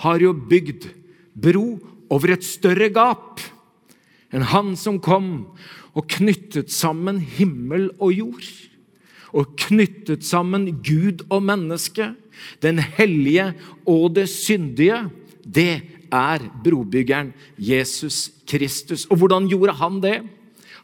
har 0.05 0.22
jo 0.22 0.34
bygd 0.34 0.89
bro 1.34 1.79
over 2.13 2.36
et 2.36 2.46
større 2.46 2.91
gap 2.93 3.41
enn 4.34 4.50
han 4.50 4.74
som 4.80 5.00
kom 5.04 5.32
og 5.94 6.08
knyttet 6.10 6.74
sammen 6.74 7.22
himmel 7.22 7.92
og 8.00 8.13
jord. 8.18 8.52
og 9.34 9.56
knyttet 9.58 10.22
sammen 10.22 10.68
Gud 10.86 11.24
og 11.34 11.40
menneske, 11.42 12.12
den 12.62 12.78
hellige 12.78 13.48
og 13.90 14.13
det 14.13 14.28
syndige, 14.30 15.08
det 15.42 15.82
er 16.13 16.46
brobyggeren 16.63 17.34
Jesus 17.58 18.30
Kristus. 18.46 19.08
Og 19.10 19.18
hvordan 19.18 19.50
gjorde 19.50 19.74
han 19.80 19.98
det? 20.04 20.20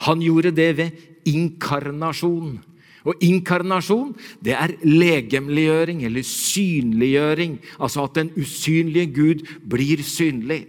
Han 0.08 0.24
gjorde 0.26 0.52
det 0.52 0.72
ved 0.78 0.90
inkarnasjon. 1.30 2.58
Og 3.06 3.22
inkarnasjon 3.24 4.16
det 4.44 4.56
er 4.58 4.74
legemliggjøring 4.84 6.04
eller 6.08 6.26
synliggjøring. 6.26 7.60
Altså 7.80 8.04
at 8.10 8.18
den 8.18 8.34
usynlige 8.34 9.14
Gud 9.14 9.46
blir 9.62 10.04
synlig. 10.04 10.66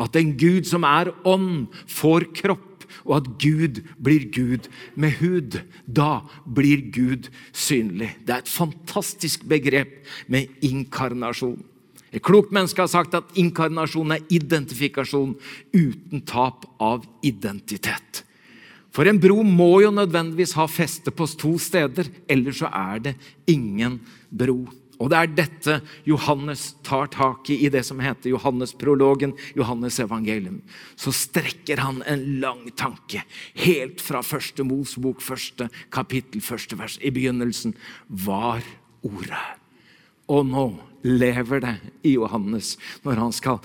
At 0.00 0.16
en 0.18 0.34
Gud 0.38 0.66
som 0.68 0.86
er 0.88 1.12
ånd, 1.24 1.68
får 1.86 2.30
kropp. 2.36 2.70
Og 3.04 3.18
at 3.18 3.28
Gud 3.42 3.82
blir 4.00 4.26
Gud 4.32 4.68
med 4.96 5.18
hud. 5.20 5.58
Da 5.86 6.24
blir 6.46 6.86
Gud 6.94 7.28
synlig. 7.52 8.14
Det 8.24 8.32
er 8.32 8.44
et 8.44 8.50
fantastisk 8.50 9.44
begrep 9.48 10.04
med 10.30 10.48
inkarnasjon. 10.64 11.58
Et 12.14 12.22
klokt 12.22 12.52
menneske 12.54 12.78
har 12.78 12.90
sagt 12.92 13.16
at 13.18 13.34
inkarnasjon 13.40 14.14
er 14.14 14.22
identifikasjon 14.32 15.34
uten 15.74 16.22
tap 16.22 16.68
av 16.78 17.02
identitet. 17.26 18.22
For 18.94 19.10
en 19.10 19.18
bro 19.18 19.40
må 19.42 19.80
jo 19.82 19.90
nødvendigvis 19.90 20.54
ha 20.54 20.68
feste 20.70 21.10
på 21.10 21.26
to 21.34 21.56
steder, 21.58 22.06
ellers 22.30 22.60
så 22.62 22.70
er 22.70 23.02
det 23.08 23.14
ingen 23.50 23.98
bro. 24.30 24.60
Og 25.04 25.10
det 25.12 25.18
er 25.20 25.32
dette 25.36 25.74
Johannes 26.08 26.70
tar 26.86 27.10
tak 27.12 27.50
i 27.52 27.58
i 27.66 27.70
det 27.72 27.82
som 27.84 28.00
heter 28.00 28.32
Johannes-prologen, 28.32 29.34
Johannes 29.58 30.00
evangelium. 30.00 30.62
Så 30.96 31.12
strekker 31.12 31.82
han 31.84 32.00
en 32.08 32.24
lang 32.40 32.64
tanke, 32.78 33.20
helt 33.60 34.00
fra 34.00 34.22
første 34.24 34.64
Mosbok, 34.64 35.20
første 35.20 35.68
kapittel, 35.92 36.40
første 36.40 36.78
vers. 36.80 36.96
I 37.04 37.12
begynnelsen 37.12 37.76
var 38.08 38.64
Ordet. 39.04 39.60
Og 40.32 40.46
nå 40.48 40.62
lever 41.04 41.60
det 41.60 41.74
i 42.08 42.14
Johannes 42.14 42.78
når 43.04 43.18
han 43.20 43.34
skal 43.36 43.58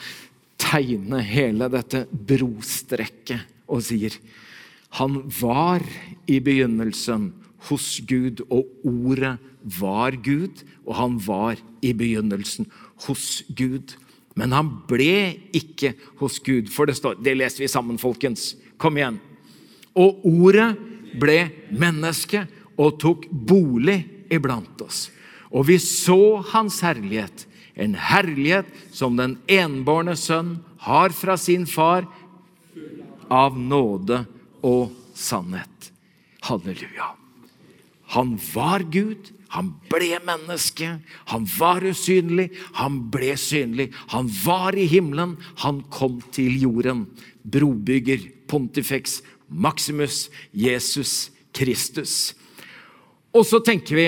tegne 0.60 1.22
hele 1.24 1.70
dette 1.72 2.02
brostrekket 2.12 3.48
og 3.72 3.86
sier 3.88 4.18
han 4.98 5.20
var 5.40 5.86
i 6.28 6.40
begynnelsen 6.42 7.30
hos 7.70 8.00
Gud, 8.10 8.42
og 8.50 8.66
ordet 8.88 9.38
var 9.64 10.16
Gud, 10.24 10.64
og 10.86 10.96
han 10.96 11.18
var 11.24 11.60
i 11.82 11.94
begynnelsen 11.94 12.70
hos 13.06 13.44
Gud. 13.56 13.96
Men 14.40 14.54
han 14.56 14.72
ble 14.88 15.40
ikke 15.56 15.94
hos 16.22 16.40
Gud, 16.44 16.70
for 16.72 16.88
det 16.88 16.98
står 17.00 17.20
Det 17.24 17.36
leser 17.36 17.66
vi 17.66 17.72
sammen, 17.72 18.00
folkens. 18.00 18.56
Kom 18.78 18.98
igjen. 18.98 19.20
Og 20.00 20.24
ordet 20.24 20.72
ble 21.20 21.50
menneske 21.72 22.46
og 22.80 23.00
tok 23.02 23.28
bolig 23.30 24.04
iblant 24.32 24.82
oss. 24.86 25.10
Og 25.50 25.66
vi 25.68 25.80
så 25.82 26.40
hans 26.54 26.80
herlighet, 26.86 27.48
en 27.76 27.96
herlighet 27.98 28.70
som 28.94 29.18
den 29.18 29.38
enbårne 29.50 30.16
sønn 30.20 30.60
har 30.86 31.12
fra 31.16 31.36
sin 31.38 31.66
far, 31.68 32.08
av 33.30 33.58
nåde 33.60 34.24
og 34.66 34.90
sannhet. 35.14 35.92
Halleluja. 36.48 37.12
Han 38.16 38.38
var 38.54 38.86
Gud, 38.90 39.30
han 39.50 39.72
ble 39.90 40.20
menneske, 40.22 41.00
han 41.32 41.48
var 41.58 41.82
usynlig, 41.90 42.52
han 42.78 43.00
ble 43.10 43.34
synlig. 43.40 43.90
Han 44.14 44.30
var 44.44 44.78
i 44.78 44.86
himmelen, 44.90 45.38
han 45.64 45.82
kom 45.90 46.20
til 46.36 46.60
jorden. 46.62 47.08
Brobygger, 47.42 48.28
Pontifex, 48.50 49.24
Maximus, 49.50 50.28
Jesus 50.54 51.32
Kristus. 51.56 52.36
Og 53.34 53.46
så 53.50 53.62
tenker 53.66 53.98
vi 53.98 54.08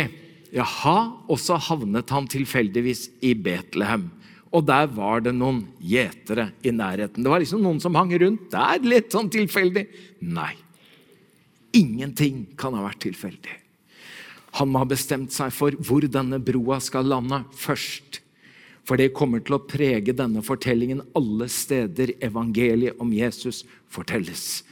jaha, 0.53 0.97
og 1.25 1.39
så 1.41 1.57
havnet 1.57 2.13
han 2.13 2.29
tilfeldigvis 2.29 3.07
i 3.25 3.33
Betlehem. 3.33 4.09
Og 4.51 4.65
der 4.67 4.89
var 4.91 5.23
det 5.23 5.33
noen 5.33 5.63
gjetere 5.79 6.51
i 6.61 6.73
nærheten. 6.75 7.23
Det 7.23 7.31
var 7.31 7.41
liksom 7.41 7.63
noen 7.63 7.79
som 7.81 7.95
hang 7.97 8.11
rundt 8.19 8.49
der, 8.53 8.83
litt 8.83 9.13
sånn 9.15 9.31
tilfeldig. 9.31 9.87
Nei. 10.27 10.53
Ingenting 11.77 12.49
kan 12.59 12.75
ha 12.75 12.83
vært 12.83 13.05
tilfeldig. 13.07 13.60
Han 14.59 14.71
må 14.71 14.81
ha 14.81 14.87
bestemt 14.87 15.31
seg 15.33 15.53
for 15.55 15.75
hvor 15.79 16.05
denne 16.11 16.41
broa 16.43 16.79
skal 16.83 17.07
lande 17.07 17.43
først. 17.55 18.19
For 18.87 18.99
det 18.99 19.13
kommer 19.15 19.43
til 19.45 19.55
å 19.55 19.63
prege 19.63 20.15
denne 20.17 20.41
fortellingen 20.43 21.03
alle 21.17 21.47
steder 21.51 22.15
evangeliet 22.23 22.99
om 22.99 23.13
Jesus 23.13 23.63
fortelles. 23.91 24.63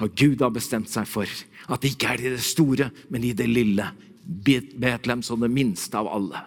Og 0.00 0.14
Gud 0.16 0.40
har 0.42 0.52
bestemt 0.54 0.90
seg 0.90 1.06
for 1.08 1.28
at 1.70 1.82
det 1.82 1.92
ikke 1.92 2.14
er 2.14 2.24
i 2.24 2.32
det 2.32 2.42
store, 2.42 2.88
men 3.12 3.26
i 3.26 3.34
det 3.36 3.46
lille. 3.50 3.86
Betlehem 4.24 5.22
som 5.26 5.42
det 5.42 5.52
minste 5.52 5.98
av 6.00 6.08
alle. 6.10 6.40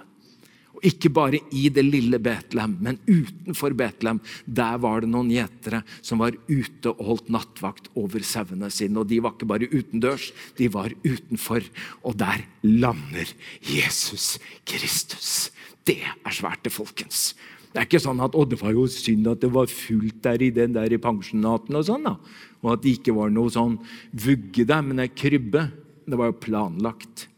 Ikke 0.84 1.08
bare 1.13 1.39
i 1.56 1.69
det 1.72 1.86
lille 1.86 2.19
Betlehem, 2.19 2.76
men 2.84 3.00
utenfor 3.08 3.72
Betlehem. 3.80 4.19
Der 4.43 4.82
var 4.84 5.04
det 5.04 5.12
noen 5.13 5.32
gjetere 5.32 5.80
som 6.04 6.19
var 6.19 6.36
ute 6.50 6.91
og 6.91 7.06
holdt 7.08 7.32
nattvakt 7.32 7.88
over 8.00 8.26
sauene 8.28 8.67
sine. 8.74 9.00
Og 9.00 9.08
de 9.08 9.22
var 9.24 9.38
ikke 9.38 9.48
bare 9.48 9.72
utendørs, 9.72 10.32
de 10.60 10.67
var 10.74 10.91
utenfor. 11.06 11.63
Og 12.04 12.17
der 12.19 12.43
lander 12.67 13.32
Jesus 13.63 14.38
Kristus. 14.67 15.52
Det 15.88 16.02
er 16.04 16.36
svært, 16.36 16.63
det, 16.67 16.76
folkens. 16.76 17.32
Det 17.74 17.82
er 17.82 17.88
ikke 17.88 18.04
sånn 18.04 18.22
at 18.22 18.36
det 18.52 18.60
var 18.62 18.76
jo 18.76 18.84
synd 18.91 19.32
at 19.32 19.41
det 19.41 19.50
var 19.56 19.72
fullt 19.72 20.19
der 20.24 20.43
i 20.46 20.52
den 20.54 20.76
der 20.76 20.91
i 20.93 21.00
pensjonaten, 21.02 21.80
og 21.80 21.88
sånn 21.88 22.06
da. 22.06 22.17
Og 22.62 22.76
at 22.76 22.84
det 22.84 23.00
ikke 23.00 23.15
var 23.15 23.32
noe 23.34 23.52
sånn 23.52 23.80
vugge 24.12 24.67
der, 24.67 24.84
men 24.86 25.02
ei 25.04 25.10
krybbe. 25.10 25.69
Det 26.04 26.19
var 26.19 26.30
jo 26.30 26.41
planlagt. 26.43 27.30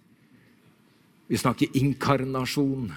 Vi 1.29 1.39
snakker 1.39 1.77
inkarnasjon. 1.79 2.89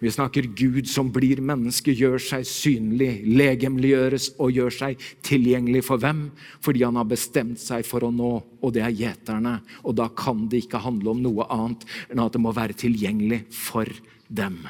Vi 0.00 0.10
snakker 0.12 0.46
Gud 0.56 0.88
som 0.90 1.10
blir 1.12 1.40
menneske, 1.44 1.94
gjør 1.94 2.20
seg 2.22 2.46
synlig, 2.48 3.24
legemliggjøres 3.26 4.32
og 4.42 4.54
gjør 4.56 4.74
seg 4.74 5.04
tilgjengelig 5.26 5.84
for 5.86 6.02
hvem? 6.02 6.26
Fordi 6.64 6.84
han 6.86 6.98
har 7.00 7.08
bestemt 7.08 7.62
seg 7.62 7.86
for 7.88 8.06
å 8.06 8.12
nå, 8.14 8.32
og 8.60 8.74
det 8.74 8.84
er 8.84 8.96
gjeterne. 8.96 9.58
Og 9.84 9.96
da 10.00 10.10
kan 10.12 10.46
det 10.50 10.64
ikke 10.64 10.82
handle 10.84 11.14
om 11.14 11.22
noe 11.24 11.48
annet 11.52 11.86
enn 12.10 12.22
at 12.24 12.34
det 12.34 12.42
må 12.42 12.54
være 12.54 12.76
tilgjengelig 12.84 13.44
for 13.54 13.88
dem. 14.28 14.62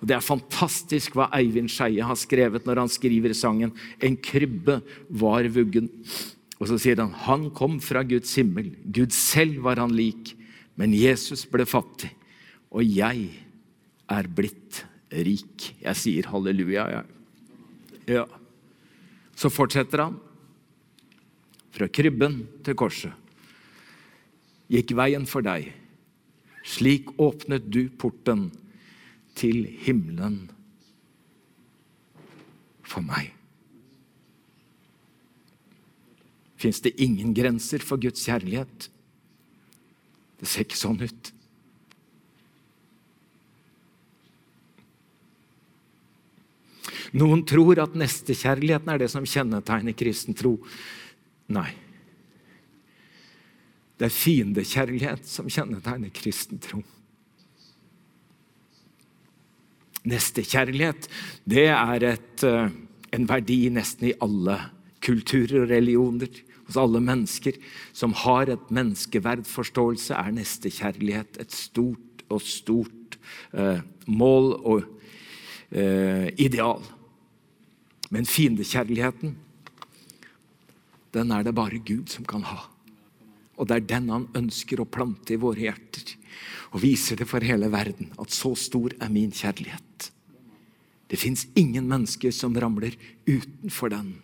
Og 0.00 0.08
Det 0.10 0.16
er 0.16 0.24
fantastisk 0.24 1.16
hva 1.16 1.30
Eivind 1.34 1.72
Skeie 1.72 2.04
har 2.04 2.18
skrevet 2.20 2.66
når 2.68 2.84
han 2.84 2.92
skriver 2.92 3.32
sangen 3.32 3.72
'En 4.00 4.16
krybbe 4.16 4.82
var 5.08 5.44
vuggen'. 5.48 5.88
Og 6.60 6.68
så 6.68 6.78
sier 6.78 6.96
han 6.96 7.12
han 7.12 7.50
kom 7.50 7.80
fra 7.80 8.02
Guds 8.02 8.34
himmel. 8.34 8.76
Gud 8.92 9.12
selv 9.12 9.62
var 9.62 9.76
han 9.76 9.92
lik, 9.92 10.36
men 10.76 10.92
Jesus 10.92 11.44
ble 11.44 11.64
fattig 11.64 12.12
og 12.76 12.84
jeg 12.84 13.28
er 14.12 14.28
blitt 14.30 14.84
rik. 15.10 15.72
Jeg 15.82 15.98
sier 15.98 16.30
halleluja, 16.30 16.86
jeg. 16.92 17.04
Ja. 18.16 18.24
Så 19.36 19.50
fortsetter 19.52 20.04
han. 20.06 20.18
Fra 21.76 21.88
krybben 21.92 22.44
til 22.64 22.76
korset 22.78 23.26
gikk 24.72 24.94
veien 24.98 25.26
for 25.30 25.44
deg. 25.46 25.70
Slik 26.66 27.12
åpnet 27.22 27.68
du 27.70 27.86
porten 28.00 28.48
til 29.38 29.66
himmelen 29.84 30.46
for 32.86 33.04
meg. 33.06 33.30
Fins 36.56 36.80
det 36.82 36.96
ingen 37.02 37.34
grenser 37.36 37.84
for 37.84 38.00
Guds 38.00 38.24
kjærlighet? 38.26 38.88
Det 40.40 40.48
ser 40.48 40.66
ikke 40.66 40.78
sånn 40.80 41.02
ut. 41.04 41.32
Noen 47.16 47.46
tror 47.48 47.80
at 47.80 47.96
nestekjærligheten 47.96 48.90
er 48.92 49.00
det 49.00 49.08
som 49.12 49.24
kjennetegner 49.24 49.96
kristen 49.96 50.36
tro. 50.36 50.58
Nei. 51.52 51.70
Det 53.96 54.10
er 54.10 54.12
fiendekjærlighet 54.12 55.24
som 55.28 55.48
kjennetegner 55.48 56.12
kristen 56.14 56.60
tro. 56.60 56.82
Nestekjærlighet 60.06 61.08
det 61.48 61.68
er 61.72 62.04
et, 62.12 62.44
eh, 62.44 62.68
en 63.12 63.26
verdi 63.26 63.70
nesten 63.70 64.10
i 64.10 64.18
alle 64.20 64.58
kulturer 65.00 65.62
og 65.62 65.70
religioner. 65.70 66.28
Hos 66.66 66.76
alle 66.76 67.00
mennesker 67.00 67.56
som 67.94 68.12
har 68.12 68.50
et 68.50 68.70
menneskeverdforståelse, 68.70 70.14
er 70.14 70.34
nestekjærlighet 70.34 71.40
et 71.40 71.52
stort 71.52 72.24
og 72.28 72.42
stort 72.42 73.16
eh, 73.54 73.80
mål 74.06 74.52
og 74.66 74.82
eh, 75.70 76.34
ideal. 76.36 76.82
Men 78.10 78.28
fiendekjærligheten, 78.28 79.34
den 81.16 81.32
er 81.32 81.46
det 81.46 81.54
bare 81.56 81.80
Gud 81.80 82.10
som 82.12 82.26
kan 82.28 82.44
ha. 82.46 82.66
Og 83.56 83.68
det 83.68 83.76
er 83.76 83.88
den 83.94 84.10
han 84.12 84.28
ønsker 84.36 84.82
å 84.82 84.88
plante 84.88 85.34
i 85.34 85.40
våre 85.40 85.64
hjerter. 85.64 86.12
Og 86.74 86.82
viser 86.82 87.16
det 87.16 87.28
for 87.30 87.44
hele 87.44 87.70
verden 87.72 88.12
at 88.20 88.34
så 88.34 88.52
stor 88.58 88.92
er 89.00 89.12
min 89.12 89.32
kjærlighet. 89.32 90.10
Det 91.06 91.18
fins 91.18 91.46
ingen 91.56 91.86
mennesker 91.88 92.34
som 92.34 92.56
ramler 92.58 92.96
utenfor 93.26 93.94
den. 93.94 94.16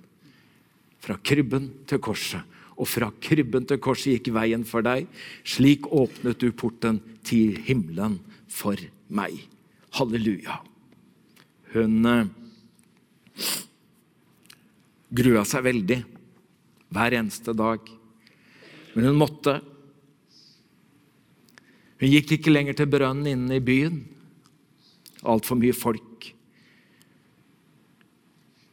Fra 1.03 1.17
krybben 1.23 1.71
til 1.89 2.03
korset 2.03 2.43
og 2.77 2.89
fra 2.89 3.11
krybben 3.23 3.67
til 3.69 3.81
korset 3.83 4.17
gikk 4.17 4.33
veien 4.35 4.65
for 4.67 4.85
deg. 4.85 5.07
Slik 5.47 5.87
åpnet 5.93 6.41
du 6.43 6.51
porten 6.57 7.01
til 7.27 7.59
himmelen 7.67 8.19
for 8.51 8.79
meg. 9.13 9.37
Halleluja. 9.97 10.59
Hun 11.73 12.33
grua 15.13 15.45
seg 15.49 15.67
veldig 15.67 15.99
hver 16.93 17.17
eneste 17.19 17.55
dag. 17.57 17.85
Men 18.95 19.09
hun 19.09 19.21
måtte. 19.21 19.59
Hun 22.01 22.11
gikk 22.11 22.37
ikke 22.37 22.53
lenger 22.53 22.77
til 22.77 22.91
brønnen 22.93 23.29
inne 23.31 23.59
i 23.59 23.65
byen. 23.65 24.01
Altfor 25.23 25.61
mye 25.61 25.77
folk. 25.77 26.33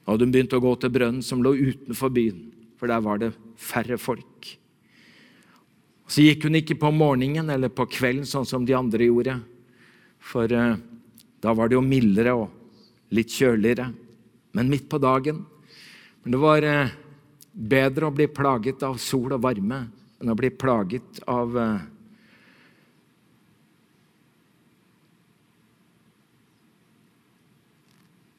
Da 0.03 0.15
hadde 0.15 0.25
hun 0.25 0.33
begynt 0.33 0.55
å 0.57 0.63
gå 0.63 0.71
til 0.81 0.93
brønnen 0.95 1.25
som 1.25 1.43
lå 1.45 1.53
utenfor 1.53 2.09
byen, 2.09 2.47
for 2.79 2.89
der 2.89 3.03
var 3.05 3.19
det 3.21 3.29
færre 3.61 3.99
folk. 4.01 4.47
Så 6.09 6.23
gikk 6.25 6.47
hun 6.47 6.57
ikke 6.57 6.79
på 6.81 6.89
morgenen 6.89 7.51
eller 7.53 7.69
på 7.69 7.85
kvelden, 7.93 8.25
sånn 8.25 8.47
som 8.49 8.65
de 8.65 8.73
andre 8.73 9.05
gjorde. 9.05 9.35
For 10.17 10.49
uh, 10.49 10.79
da 11.43 11.53
var 11.53 11.69
det 11.69 11.77
jo 11.77 11.85
mildere 11.85 12.33
og 12.33 13.13
litt 13.13 13.29
kjøligere. 13.37 13.91
Men 14.57 14.71
midt 14.73 14.89
på 14.89 14.97
dagen. 14.97 15.43
Men 16.29 16.35
det 16.35 16.41
var 16.45 16.61
uh, 16.61 16.89
bedre 17.57 18.05
å 18.05 18.13
bli 18.13 18.27
plaget 18.29 18.83
av 18.85 18.99
sol 19.01 19.31
og 19.33 19.39
varme 19.41 19.79
enn 20.21 20.29
å 20.29 20.35
bli 20.37 20.51
plaget 20.53 21.23
av 21.25 21.55
uh, 21.57 21.79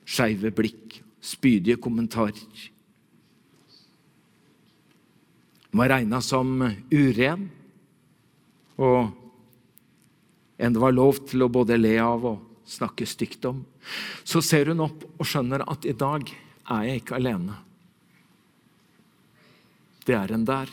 skeive 0.06 0.52
blikk, 0.54 1.00
spydige 1.18 1.80
kommentarer. 1.82 2.68
Den 5.66 5.80
var 5.82 5.90
regna 5.90 6.20
som 6.22 6.62
uren, 6.94 7.42
og 8.78 9.10
en 10.62 10.78
det 10.78 10.84
var 10.84 10.94
lov 10.94 11.18
til 11.26 11.42
å 11.42 11.50
både 11.50 11.80
le 11.80 11.96
av 12.04 12.28
og 12.36 12.70
snakke 12.70 13.10
stygt 13.10 13.50
om. 13.50 13.64
Så 14.22 14.44
ser 14.46 14.70
hun 14.70 14.86
opp 14.86 15.02
og 15.16 15.26
skjønner 15.26 15.66
at 15.66 15.90
i 15.90 15.96
dag 16.04 16.30
er 16.70 16.86
jeg 16.86 17.02
ikke 17.02 17.18
alene. 17.18 17.58
Det 20.06 20.16
er 20.16 20.32
en 20.34 20.46
der. 20.48 20.70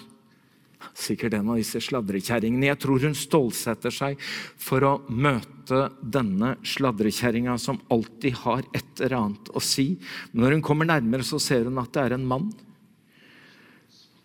Sikkert 0.97 1.33
en 1.37 1.49
av 1.51 1.59
disse 1.59 1.81
sladrekjerringene. 1.81 2.69
Jeg 2.69 2.79
tror 2.81 3.01
hun 3.01 3.17
stålsetter 3.17 3.93
seg 3.93 4.21
for 4.61 4.85
å 4.85 4.93
møte 5.09 5.87
denne 6.01 6.55
sladrekjerringa 6.65 7.57
som 7.61 7.79
alltid 7.93 8.37
har 8.43 8.65
et 8.77 9.01
eller 9.01 9.17
annet 9.17 9.51
å 9.57 9.63
si. 9.63 9.95
Men 10.31 10.45
når 10.45 10.57
hun 10.57 10.65
kommer 10.69 10.89
nærmere, 10.89 11.25
så 11.25 11.41
ser 11.41 11.69
hun 11.69 11.81
at 11.81 11.93
det 11.95 12.05
er 12.05 12.17
en 12.17 12.27
mann. 12.29 12.51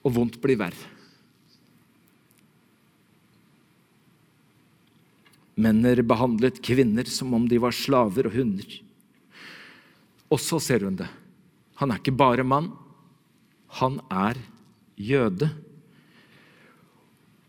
Og 0.03 0.17
vondt 0.17 0.41
blir 0.43 0.61
verre. 0.61 0.91
Menner 5.63 6.01
behandlet 6.09 6.63
kvinner 6.65 7.09
som 7.13 7.35
om 7.37 7.45
de 7.49 7.59
var 7.61 7.75
slaver 7.77 8.29
og 8.29 8.37
hunder. 8.37 8.79
Og 10.33 10.41
så 10.41 10.59
ser 10.65 10.87
hun 10.87 10.97
det. 10.97 11.11
Han 11.81 11.93
er 11.93 12.01
ikke 12.01 12.15
bare 12.17 12.45
mann, 12.47 12.71
han 13.81 13.99
er 14.13 14.39
jøde. 15.03 15.51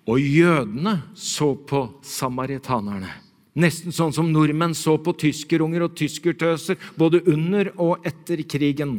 Og 0.09 0.19
jødene 0.19 0.97
så 1.15 1.53
på 1.55 1.85
samaritanerne. 2.03 3.11
Nesten 3.53 3.93
sånn 3.93 4.13
som 4.15 4.31
nordmenn 4.33 4.73
så 4.75 4.97
på 4.97 5.13
tyskerunger 5.21 5.85
og 5.85 5.95
tyskertøser 5.97 6.79
både 6.97 7.21
under 7.29 7.69
og 7.77 8.05
etter 8.07 8.41
krigen. 8.49 8.97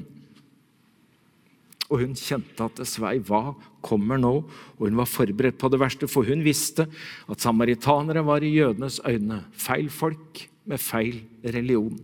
Og 1.91 2.01
hun 2.01 2.15
kjente 2.17 2.65
at 2.65 2.79
det 2.79 2.87
svei. 2.89 3.19
Hva 3.21 3.53
kommer 3.85 4.19
nå? 4.21 4.33
Og 4.79 4.87
hun 4.87 4.97
var 4.97 5.11
forberedt 5.11 5.59
på 5.61 5.69
det 5.73 5.81
verste, 5.83 6.09
for 6.09 6.27
hun 6.27 6.45
visste 6.47 6.87
at 7.29 7.45
samaritanere 7.45 8.25
var 8.25 8.47
i 8.47 8.55
jødenes 8.55 9.03
øyne 9.05 9.43
feil 9.59 9.91
folk 9.93 10.47
med 10.71 10.81
feil 10.81 11.21
religion. 11.45 11.99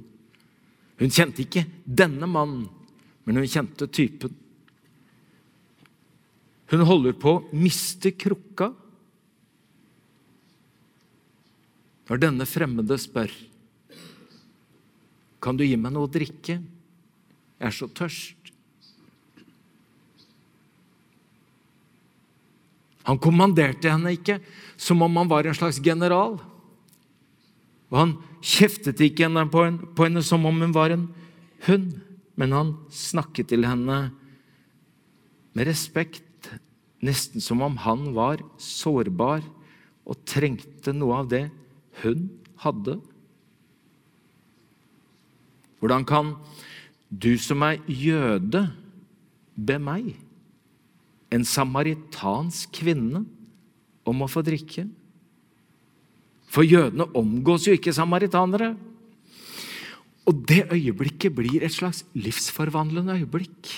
Hun 1.01 1.15
kjente 1.15 1.47
ikke 1.47 1.65
denne 1.87 2.29
mannen, 2.29 2.67
men 3.25 3.41
hun 3.41 3.49
kjente 3.49 3.89
typen. 3.89 4.35
Hun 6.71 6.87
holder 6.87 7.17
på 7.19 7.33
å 7.35 7.45
miste 7.57 8.13
krukka 8.15 8.71
Når 12.11 12.21
denne 12.23 12.47
fremmede 12.47 12.99
spør 12.99 13.33
Kan 15.43 15.59
du 15.59 15.65
gi 15.67 15.79
meg 15.81 15.95
noe 15.95 16.07
å 16.07 16.13
drikke? 16.13 16.61
Jeg 17.61 17.69
er 17.69 17.75
så 17.77 17.87
tørst. 17.93 18.37
Han 23.09 23.19
kommanderte 23.21 23.91
henne 23.91 24.13
ikke 24.15 24.39
som 24.81 25.01
om 25.05 25.17
han 25.21 25.29
var 25.29 25.49
en 25.49 25.57
slags 25.57 25.81
general. 25.85 26.39
Og 27.91 27.99
han 27.99 28.15
kjeftet 28.41 29.01
ikke 29.05 29.27
henne 29.27 29.45
på, 29.51 29.65
henne, 29.67 29.91
på 29.97 30.07
henne 30.07 30.23
som 30.25 30.45
om 30.49 30.61
hun 30.63 30.73
var 30.77 30.95
en 30.95 31.09
hund, 31.67 31.99
men 32.41 32.57
han 32.57 32.75
snakket 32.95 33.51
til 33.53 33.67
henne 33.69 33.99
med 35.53 35.69
respekt, 35.69 36.30
nesten 37.05 37.43
som 37.43 37.63
om 37.65 37.79
han 37.81 38.11
var 38.17 38.43
sårbar 38.61 39.45
og 40.05 40.21
trengte 40.29 40.95
noe 40.97 41.23
av 41.23 41.31
det 41.33 41.47
hun 42.03 42.29
hadde? 42.63 42.99
Hvordan 45.81 46.05
kan 46.05 46.35
du 47.09 47.33
som 47.41 47.65
er 47.65 47.81
jøde, 47.89 48.67
be 49.57 49.77
meg, 49.81 50.13
en 51.33 51.45
samaritansk 51.47 52.73
kvinne, 52.83 53.25
om 54.09 54.25
å 54.25 54.29
få 54.31 54.43
drikke? 54.45 54.87
For 56.51 56.67
jødene 56.67 57.07
omgås 57.17 57.69
jo 57.69 57.77
ikke 57.77 57.95
samaritanere. 57.95 58.75
Og 60.29 60.41
det 60.47 60.67
øyeblikket 60.75 61.35
blir 61.35 61.63
et 61.65 61.75
slags 61.75 62.03
livsforvandlende 62.19 63.21
øyeblikk. 63.21 63.71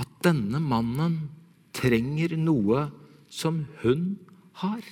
At 0.00 0.08
denne 0.24 0.60
mannen 0.62 1.20
trenger 1.78 2.34
noe 2.40 2.88
som 3.30 3.62
hun 3.82 4.16
har 4.62 4.82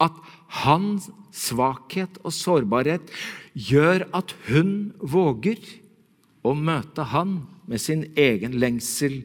at 0.00 0.16
hans 0.64 1.08
svakhet 1.36 2.18
og 2.24 2.34
sårbarhet 2.34 3.12
gjør 3.54 4.06
at 4.16 4.34
hun 4.48 4.92
våger 4.98 5.60
å 6.46 6.54
møte 6.56 7.04
han 7.12 7.42
med 7.70 7.82
sin 7.82 8.06
egen 8.18 8.56
lengsel 8.58 9.20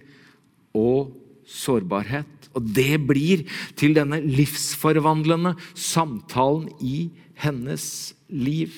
og 0.76 1.16
sårbarhet. 1.48 2.28
Og 2.56 2.68
det 2.76 3.00
blir 3.08 3.46
til 3.80 3.96
denne 3.96 4.20
livsforvandlende 4.24 5.56
samtalen 5.72 6.70
i 6.84 7.10
hennes 7.40 7.88
liv. 8.30 8.76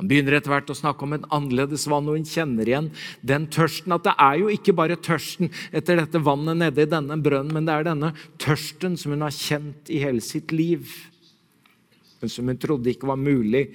Han 0.00 0.10
begynner 0.10 0.34
etter 0.34 0.50
hvert 0.50 0.70
å 0.72 0.76
snakke 0.76 1.06
om 1.06 1.14
en 1.14 1.26
annerledes 1.34 1.86
vann, 1.90 2.08
og 2.10 2.18
hun 2.18 2.26
kjenner 2.26 2.66
igjen 2.66 2.90
den 3.22 3.46
tørsten. 3.54 3.94
At 3.94 4.06
det 4.08 4.14
er 4.18 4.40
jo 4.40 4.50
ikke 4.50 4.74
bare 4.76 4.98
tørsten 4.98 5.52
etter 5.70 6.00
dette 6.00 6.22
vannet 6.26 6.58
nede 6.64 6.82
i 6.82 6.90
denne 6.90 7.18
brønnen, 7.22 7.54
men 7.54 7.68
det 7.68 7.76
er 7.76 7.88
denne 7.92 8.10
tørsten 8.42 8.98
som 9.00 9.14
hun 9.14 9.22
har 9.26 9.34
kjent 9.34 9.92
i 9.94 10.02
hele 10.02 10.24
sitt 10.24 10.54
liv. 10.54 10.90
Men 12.20 12.32
som 12.32 12.50
hun 12.50 12.58
trodde 12.58 12.90
ikke 12.90 13.10
var 13.10 13.20
mulig 13.20 13.68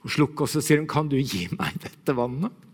å 0.00 0.12
slukke. 0.16 0.46
Og 0.46 0.52
så 0.52 0.64
sier 0.64 0.80
hun, 0.80 0.88
'Kan 0.88 1.08
du 1.12 1.18
gi 1.20 1.48
meg 1.52 1.76
dette 1.82 2.16
vannet?' 2.16 2.65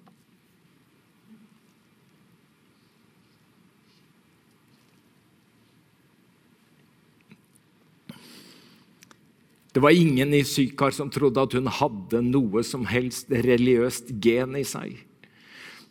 Det 9.73 9.81
var 9.81 9.91
ingen 9.91 10.35
i 10.35 10.45
Sykar 10.45 10.93
som 10.93 11.11
trodde 11.11 11.41
at 11.41 11.55
hun 11.57 11.71
hadde 11.73 12.21
noe 12.27 12.61
som 12.67 12.85
helst 12.91 13.33
religiøst 13.33 14.13
gen 14.21 14.59
i 14.61 14.67
seg. 14.69 14.99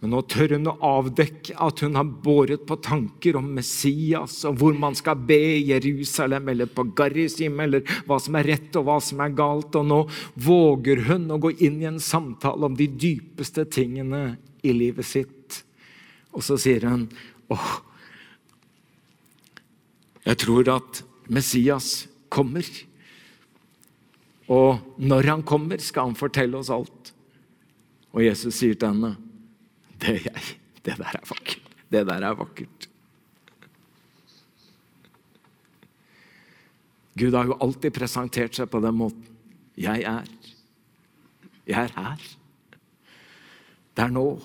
Men 0.02 0.16
nå 0.16 0.22
tør 0.26 0.56
hun 0.56 0.70
å 0.70 0.80
avdekke 0.86 1.54
at 1.62 1.82
hun 1.86 1.98
har 1.98 2.08
båret 2.26 2.64
på 2.66 2.78
tanker 2.82 3.38
om 3.38 3.52
Messias, 3.54 4.40
og 4.50 4.58
hvor 4.58 4.74
man 4.74 4.98
skal 4.98 5.20
be 5.30 5.38
i 5.60 5.68
Jerusalem 5.68 6.50
eller 6.54 6.70
på 6.70 6.88
Garrisim, 6.98 7.60
eller 7.62 7.86
hva 8.10 8.18
som 8.22 8.38
er 8.40 8.50
rett 8.50 8.80
og 8.82 8.88
hva 8.88 8.98
som 9.02 9.22
er 9.22 9.36
galt. 9.38 9.78
Og 9.78 9.86
nå 9.86 10.00
våger 10.42 11.04
hun 11.10 11.30
å 11.30 11.38
gå 11.42 11.54
inn 11.62 11.78
i 11.84 11.90
en 11.90 12.02
samtale 12.02 12.66
om 12.66 12.78
de 12.78 12.90
dypeste 12.90 13.68
tingene 13.70 14.40
i 14.66 14.74
livet 14.74 15.06
sitt. 15.06 15.62
Og 16.34 16.42
så 16.46 16.58
sier 16.62 16.90
hun 16.90 17.06
åh, 17.54 17.72
jeg 20.26 20.38
tror 20.42 20.70
at 20.80 21.04
Messias 21.30 22.08
kommer. 22.34 22.66
Og 24.52 25.00
når 25.00 25.30
han 25.32 25.44
kommer, 25.48 25.80
skal 25.80 26.10
han 26.10 26.18
fortelle 26.20 26.60
oss 26.60 26.72
alt. 26.74 27.14
Og 28.12 28.24
Jesus 28.26 28.58
sier 28.58 28.76
til 28.76 28.92
henne, 28.92 29.16
'Det 30.00 30.26
jeg. 30.26 30.44
Det 30.84 30.98
der 30.98 31.14
er 31.16 31.28
vakkert. 31.30 31.68
Det 31.92 32.08
der 32.08 32.24
er 32.24 32.36
vakkert.' 32.36 32.88
Gud 37.18 37.34
har 37.34 37.46
jo 37.46 37.58
alltid 37.62 37.94
presentert 37.94 38.56
seg 38.56 38.70
på 38.70 38.82
den 38.82 38.96
måten. 38.96 39.28
'Jeg 39.78 40.04
er. 40.04 40.28
Jeg 41.68 41.84
er 41.84 41.94
her. 41.96 42.22
Det 43.96 44.04
er 44.04 44.12
nå.' 44.12 44.42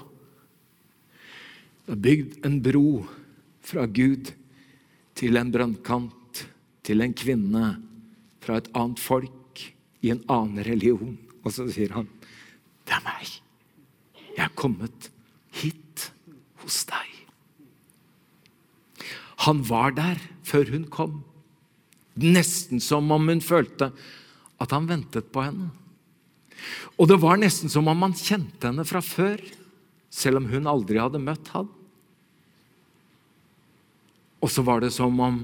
Det 1.86 1.92
er 1.92 2.02
bygd 2.02 2.46
en 2.46 2.62
bro 2.62 3.06
fra 3.62 3.86
Gud 3.86 4.32
til 5.14 5.36
en 5.36 5.52
brønnkant, 5.52 6.46
til 6.82 7.00
en 7.00 7.14
kvinne 7.14 7.82
fra 8.40 8.56
et 8.58 8.70
annet 8.74 8.98
folk 8.98 9.35
i 10.04 10.12
en 10.12 10.22
annen 10.32 10.64
religion. 10.66 11.16
Og 11.44 11.52
så 11.52 11.66
sier 11.72 11.92
han, 11.94 12.08
'Det 12.84 12.94
er 12.94 13.04
meg. 13.04 13.40
Jeg 14.36 14.44
er 14.44 14.54
kommet 14.54 15.10
hit 15.50 16.10
hos 16.62 16.84
deg.' 16.84 17.16
Han 19.46 19.62
var 19.62 19.90
der 19.92 20.18
før 20.42 20.70
hun 20.70 20.86
kom. 20.90 21.24
Nesten 22.16 22.80
som 22.80 23.10
om 23.12 23.28
hun 23.28 23.40
følte 23.40 23.92
at 24.60 24.70
han 24.70 24.88
ventet 24.88 25.30
på 25.32 25.44
henne. 25.44 25.70
Og 26.96 27.08
det 27.08 27.20
var 27.20 27.36
nesten 27.36 27.68
som 27.68 27.88
om 27.88 28.02
han 28.02 28.16
kjente 28.16 28.66
henne 28.66 28.84
fra 28.88 29.02
før, 29.04 29.38
selv 30.10 30.40
om 30.40 30.48
hun 30.48 30.66
aldri 30.66 30.98
hadde 30.98 31.20
møtt 31.20 31.48
han. 31.52 31.68
Og 34.40 34.50
så 34.50 34.64
var 34.64 34.80
det 34.80 34.92
som 34.94 35.20
om 35.20 35.42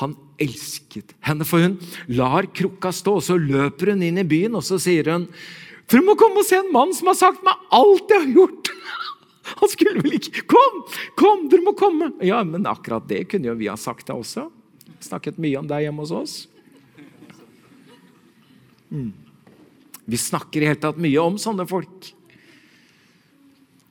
han 0.00 0.14
elsket 0.42 1.14
henne, 1.24 1.46
for 1.46 1.62
hun 1.64 1.78
lar 2.10 2.48
krukka 2.54 2.92
stå, 2.94 3.18
og 3.18 3.24
så 3.26 3.38
løper 3.40 3.92
hun 3.92 4.04
inn 4.06 4.20
i 4.20 4.26
byen, 4.28 4.58
og 4.58 4.64
så 4.66 4.78
sier 4.82 5.10
hun 5.12 5.28
'Du 5.88 6.02
må 6.04 6.14
komme 6.20 6.42
og 6.42 6.46
se 6.46 6.58
en 6.60 6.72
mann 6.72 6.92
som 6.92 7.08
har 7.08 7.16
sagt 7.16 7.44
meg 7.44 7.54
alt 7.72 8.10
jeg 8.10 8.20
har 8.20 8.34
gjort! 8.34 8.68
Han 9.60 9.68
skulle 9.72 10.02
vel 10.02 10.18
ikke 10.18 10.44
Kom! 10.44 10.82
Kom! 11.16 11.48
Dere 11.48 11.64
må 11.64 11.72
komme! 11.72 12.12
Ja, 12.20 12.42
men 12.44 12.66
akkurat 12.68 13.08
det 13.08 13.28
kunne 13.30 13.48
jo 13.48 13.56
vi 13.56 13.70
ha 13.70 13.76
sagt 13.76 14.06
deg 14.06 14.20
også. 14.20 14.50
Snakket 15.00 15.38
mye 15.40 15.56
om 15.58 15.66
deg 15.66 15.86
hjemme 15.86 16.04
hos 16.04 16.12
oss. 16.12 16.34
Mm. 18.90 19.12
Vi 20.04 20.16
snakker 20.16 20.62
i 20.62 20.68
hele 20.68 20.80
tatt 20.80 21.00
mye 21.00 21.20
om 21.20 21.38
sånne 21.40 21.66
folk. 21.68 22.12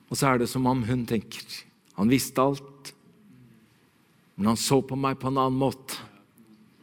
Og 0.08 0.16
så 0.16 0.30
er 0.30 0.40
det 0.40 0.48
som 0.50 0.66
om 0.66 0.82
hun 0.88 1.04
tenker 1.06 1.44
Han 1.98 2.10
visste 2.10 2.40
alt, 2.40 2.92
men 4.38 4.52
han 4.52 4.58
så 4.60 4.78
på 4.86 4.94
meg 4.94 5.18
på 5.18 5.32
en 5.32 5.40
annen 5.42 5.58
måte. 5.58 5.98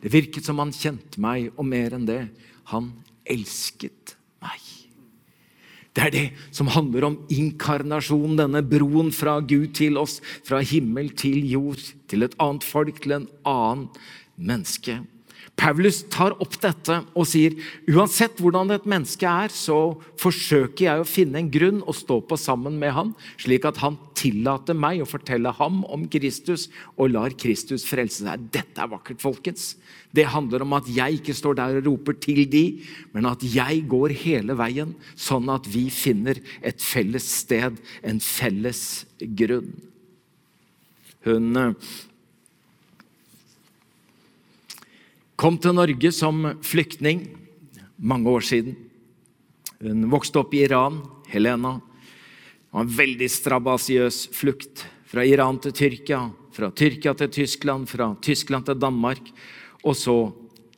Det 0.05 0.11
virket 0.13 0.45
som 0.45 0.59
han 0.61 0.69
kjente 0.69 1.17
meg, 1.17 1.47
og 1.57 1.65
mer 1.65 1.95
enn 1.97 2.05
det, 2.05 2.27
han 2.69 2.91
elsket 3.25 4.13
meg. 4.43 4.61
Det 5.97 6.03
er 6.03 6.13
det 6.13 6.25
som 6.53 6.69
handler 6.69 7.07
om 7.07 7.15
inkarnasjon, 7.33 8.35
denne 8.37 8.61
broen 8.61 9.09
fra 9.15 9.39
Gud 9.41 9.71
til 9.79 9.97
oss, 9.97 10.19
fra 10.45 10.59
himmel 10.61 11.09
til 11.17 11.41
jord, 11.49 11.81
til 12.05 12.27
et 12.27 12.37
annet 12.37 12.67
folk, 12.67 13.01
til 13.01 13.15
en 13.17 13.27
annen 13.49 13.87
menneske. 14.37 14.99
Paulus 15.55 16.01
tar 16.11 16.33
opp 16.43 16.57
dette 16.59 16.97
og 17.15 17.27
sier 17.29 17.55
uansett 17.87 18.41
hvordan 18.43 18.73
et 18.75 18.87
menneske 18.89 19.27
er, 19.27 19.53
så 19.53 19.95
forsøker 20.19 20.83
jeg 20.85 21.01
å 21.01 21.07
finne 21.07 21.39
en 21.39 21.51
grunn 21.51 21.79
å 21.87 21.95
stå 21.95 22.19
på 22.27 22.37
sammen 22.39 22.75
med 22.81 22.91
han, 22.95 23.13
slik 23.39 23.67
at 23.67 23.79
han 23.79 23.95
tillater 24.19 24.75
meg 24.75 25.01
å 25.01 25.07
fortelle 25.07 25.53
ham 25.55 25.81
om 25.91 26.05
Kristus 26.11 26.67
og 26.95 27.13
lar 27.13 27.35
Kristus 27.39 27.87
frelse 27.87 28.25
seg. 28.25 28.49
Dette 28.51 28.83
er 28.83 28.91
vakkert, 28.91 29.23
folkens. 29.23 29.73
Det 30.15 30.27
handler 30.31 30.65
om 30.65 30.75
at 30.75 30.89
jeg 30.91 31.21
ikke 31.21 31.35
står 31.35 31.59
der 31.61 31.79
og 31.79 31.87
roper 31.87 32.19
til 32.19 32.43
de, 32.51 32.65
men 33.15 33.27
at 33.31 33.43
jeg 33.47 33.85
går 33.91 34.15
hele 34.25 34.57
veien, 34.59 34.91
sånn 35.15 35.47
at 35.53 35.67
vi 35.71 35.87
finner 35.93 36.41
et 36.61 36.83
felles 36.83 37.27
sted, 37.43 37.79
en 38.03 38.19
felles 38.23 39.05
grunn. 39.39 39.71
Hun 41.25 41.55
Kom 45.35 45.57
til 45.59 45.75
Norge 45.75 46.13
som 46.15 46.45
flyktning 46.63 47.25
mange 47.99 48.31
år 48.31 48.43
siden. 48.47 48.75
Hun 49.83 50.05
vokste 50.07 50.39
opp 50.39 50.53
i 50.55 50.61
Iran, 50.63 51.01
Helena. 51.27 51.73
Det 51.75 52.71
var 52.71 52.85
en 52.85 52.93
veldig 52.95 53.27
strabasiøs 53.33 54.19
flukt. 54.35 54.85
Fra 55.11 55.25
Iran 55.27 55.59
til 55.59 55.75
Tyrkia, 55.75 56.21
fra 56.55 56.69
Tyrkia 56.71 57.13
til 57.19 57.33
Tyskland, 57.35 57.89
fra 57.91 58.13
Tyskland 58.23 58.69
til 58.69 58.79
Danmark, 58.79 59.27
og 59.83 59.99
så 59.99 60.15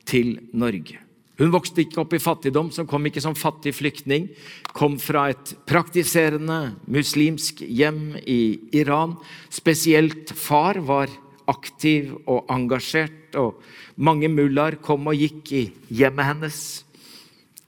til 0.06 0.34
Norge. 0.50 0.98
Hun 1.38 1.54
vokste 1.54 1.84
ikke 1.84 2.02
opp 2.02 2.18
i 2.18 2.22
fattigdom, 2.22 2.72
så 2.74 2.82
kom 2.82 3.06
ikke 3.06 3.22
som 3.22 3.38
fattig 3.38 3.76
flyktning. 3.78 4.26
Kom 4.74 4.98
fra 4.98 5.28
et 5.30 5.54
praktiserende 5.70 6.74
muslimsk 6.90 7.62
hjem 7.62 8.18
i 8.26 8.58
Iran. 8.74 9.14
Spesielt 9.54 10.34
far 10.34 10.82
var 10.82 11.14
aktiv 11.48 12.12
og 12.28 12.48
engasjert, 12.52 13.36
og 13.38 13.62
mange 13.96 14.30
mullaer 14.32 14.78
kom 14.82 15.08
og 15.10 15.18
gikk 15.18 15.52
i 15.56 15.64
hjemmet 15.88 16.28
hennes. 16.30 16.60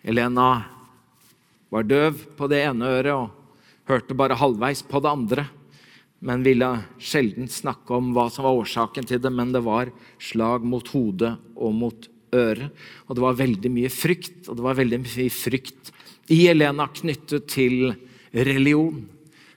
Elena 0.04 0.50
var 1.70 1.86
døv 1.86 2.24
på 2.36 2.48
det 2.50 2.64
ene 2.66 2.88
øret 2.98 3.14
og 3.14 3.90
hørte 3.90 4.16
bare 4.16 4.38
halvveis 4.38 4.82
på 4.86 5.02
det 5.02 5.10
andre, 5.10 5.46
men 6.20 6.44
ville 6.44 6.68
sjelden 7.00 7.48
snakke 7.48 7.96
om 7.96 8.10
hva 8.16 8.26
som 8.32 8.44
var 8.44 8.58
årsaken 8.60 9.06
til 9.08 9.22
det, 9.22 9.32
men 9.32 9.54
det 9.54 9.62
var 9.64 9.92
slag 10.20 10.66
mot 10.68 10.86
hodet 10.92 11.32
og 11.56 11.76
mot 11.76 12.10
øret. 12.36 12.68
Og 13.08 13.16
det 13.16 13.24
var 13.24 13.38
veldig 13.40 13.72
mye 13.72 13.92
frykt, 13.92 14.44
og 14.48 14.58
det 14.58 14.66
var 14.66 14.78
veldig 14.78 15.00
mye 15.06 15.32
frykt 15.32 15.92
i 16.30 16.44
Elena 16.50 16.86
knyttet 16.92 17.48
til 17.50 17.94
religion. 18.36 19.02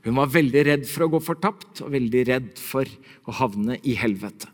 Hun 0.03 0.17
var 0.19 0.31
veldig 0.33 0.63
redd 0.67 0.87
for 0.89 1.05
å 1.05 1.13
gå 1.13 1.21
fortapt 1.23 1.83
og 1.85 1.93
veldig 1.93 2.23
redd 2.27 2.49
for 2.59 2.87
å 3.27 3.35
havne 3.37 3.77
i 3.87 3.95
helvete. 3.95 4.49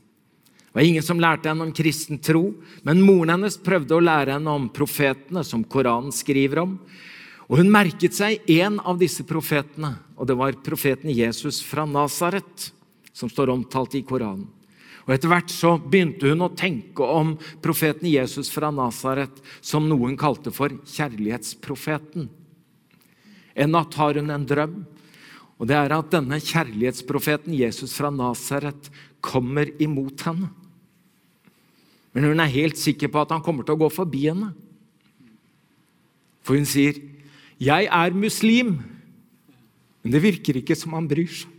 Det 0.70 0.78
var 0.78 0.86
ingen 0.86 1.06
som 1.06 1.22
lærte 1.22 1.50
henne 1.50 1.66
om 1.66 1.74
kristen 1.74 2.20
tro, 2.22 2.52
men 2.86 3.02
moren 3.02 3.34
hennes 3.34 3.58
prøvde 3.58 3.96
å 3.98 4.04
lære 4.04 4.36
henne 4.36 4.54
om 4.54 4.68
profetene 4.70 5.42
som 5.44 5.64
Koranen 5.66 6.14
skriver 6.14 6.62
om. 6.62 6.76
Og 7.50 7.58
Hun 7.58 7.72
merket 7.74 8.14
seg 8.14 8.46
en 8.54 8.78
av 8.86 9.00
disse 9.02 9.26
profetene, 9.26 9.96
og 10.14 10.30
det 10.30 10.38
var 10.38 10.60
profeten 10.62 11.10
Jesus 11.10 11.64
fra 11.66 11.88
Nasaret, 11.90 12.70
som 13.10 13.32
står 13.32 13.50
omtalt 13.56 13.98
i 13.98 14.04
Koranen. 14.06 14.46
Og 15.08 15.16
Etter 15.16 15.32
hvert 15.32 15.50
så 15.50 15.72
begynte 15.82 16.30
hun 16.30 16.46
å 16.46 16.52
tenke 16.54 17.02
om 17.02 17.34
profeten 17.64 18.06
Jesus 18.06 18.52
fra 18.54 18.70
Nasaret 18.70 19.42
som 19.58 19.90
noen 19.90 20.14
kalte 20.14 20.54
for 20.54 20.70
kjærlighetsprofeten. 20.86 22.30
En 23.58 23.74
natt 23.74 23.98
har 23.98 24.22
hun 24.22 24.30
en 24.30 24.46
drøm 24.46 24.78
og 25.60 25.68
det 25.68 25.76
er 25.76 25.92
at 25.92 26.14
denne 26.14 26.40
kjærlighetsprofeten 26.40 27.52
Jesus 27.58 27.92
fra 27.98 28.10
Nasaret 28.14 28.88
kommer 29.20 29.68
imot 29.84 30.24
henne. 30.24 30.48
Men 32.16 32.32
hun 32.32 32.40
er 32.40 32.54
helt 32.54 32.80
sikker 32.80 33.12
på 33.12 33.22
at 33.22 33.34
han 33.36 33.44
kommer 33.44 33.68
til 33.68 33.76
å 33.76 33.84
gå 33.84 33.90
forbi 33.92 34.24
henne. 34.30 34.54
For 36.42 36.56
hun 36.56 36.66
sier, 36.66 36.96
'Jeg 37.60 37.86
er 37.92 38.12
muslim', 38.16 38.80
men 40.02 40.12
det 40.12 40.24
virker 40.24 40.56
ikke 40.56 40.76
som 40.76 40.94
han 40.94 41.08
bryr 41.08 41.28
seg. 41.28 41.52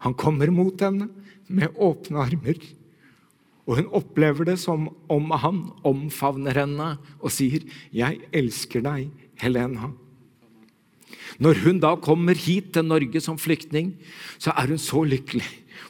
Han 0.00 0.14
kommer 0.14 0.50
mot 0.52 0.78
henne 0.78 1.08
med 1.48 1.72
åpne 1.74 2.20
armer, 2.20 2.60
og 3.66 3.76
hun 3.76 3.88
opplever 3.90 4.44
det 4.44 4.58
som 4.60 4.90
om 5.08 5.30
han 5.30 5.72
omfavner 5.82 6.52
henne 6.52 6.98
og 7.18 7.30
sier, 7.32 7.64
'Jeg 7.90 8.20
elsker 8.30 8.82
deg, 8.82 9.10
Helena'. 9.40 10.05
Når 11.42 11.62
hun 11.66 11.78
da 11.82 11.94
kommer 12.00 12.38
hit 12.38 12.72
til 12.76 12.86
Norge 12.86 13.20
som 13.22 13.38
flyktning, 13.40 13.94
så 14.38 14.54
er 14.56 14.72
hun 14.72 14.80
så 14.80 15.04
lykkelig. 15.06 15.46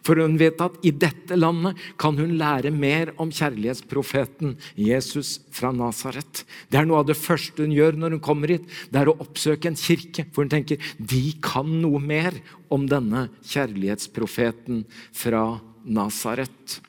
For 0.07 0.19
hun 0.23 0.37
vet 0.39 0.61
at 0.63 0.77
i 0.87 0.93
dette 0.95 1.37
landet 1.39 1.79
kan 1.99 2.19
hun 2.19 2.37
lære 2.39 2.71
mer 2.75 3.13
om 3.23 3.33
kjærlighetsprofeten 3.35 4.55
Jesus 4.79 5.37
fra 5.55 5.73
Nasaret. 5.75 6.45
Det 6.71 6.79
er 6.79 6.87
noe 6.87 7.03
av 7.03 7.09
det 7.09 7.19
første 7.19 7.65
hun 7.65 7.75
gjør 7.75 7.99
når 7.99 8.17
hun 8.17 8.25
kommer 8.25 8.55
hit. 8.55 8.67
Det 8.91 9.03
er 9.03 9.11
å 9.11 9.19
oppsøke 9.23 9.71
en 9.71 9.79
kirke, 9.79 10.27
for 10.31 10.47
hun 10.47 10.53
tenker 10.53 10.83
de 10.99 11.25
kan 11.43 11.71
noe 11.83 12.03
mer 12.03 12.39
om 12.73 12.87
denne 12.91 13.29
kjærlighetsprofeten 13.47 14.85
fra 15.15 15.59
Nasaret. 15.87 16.81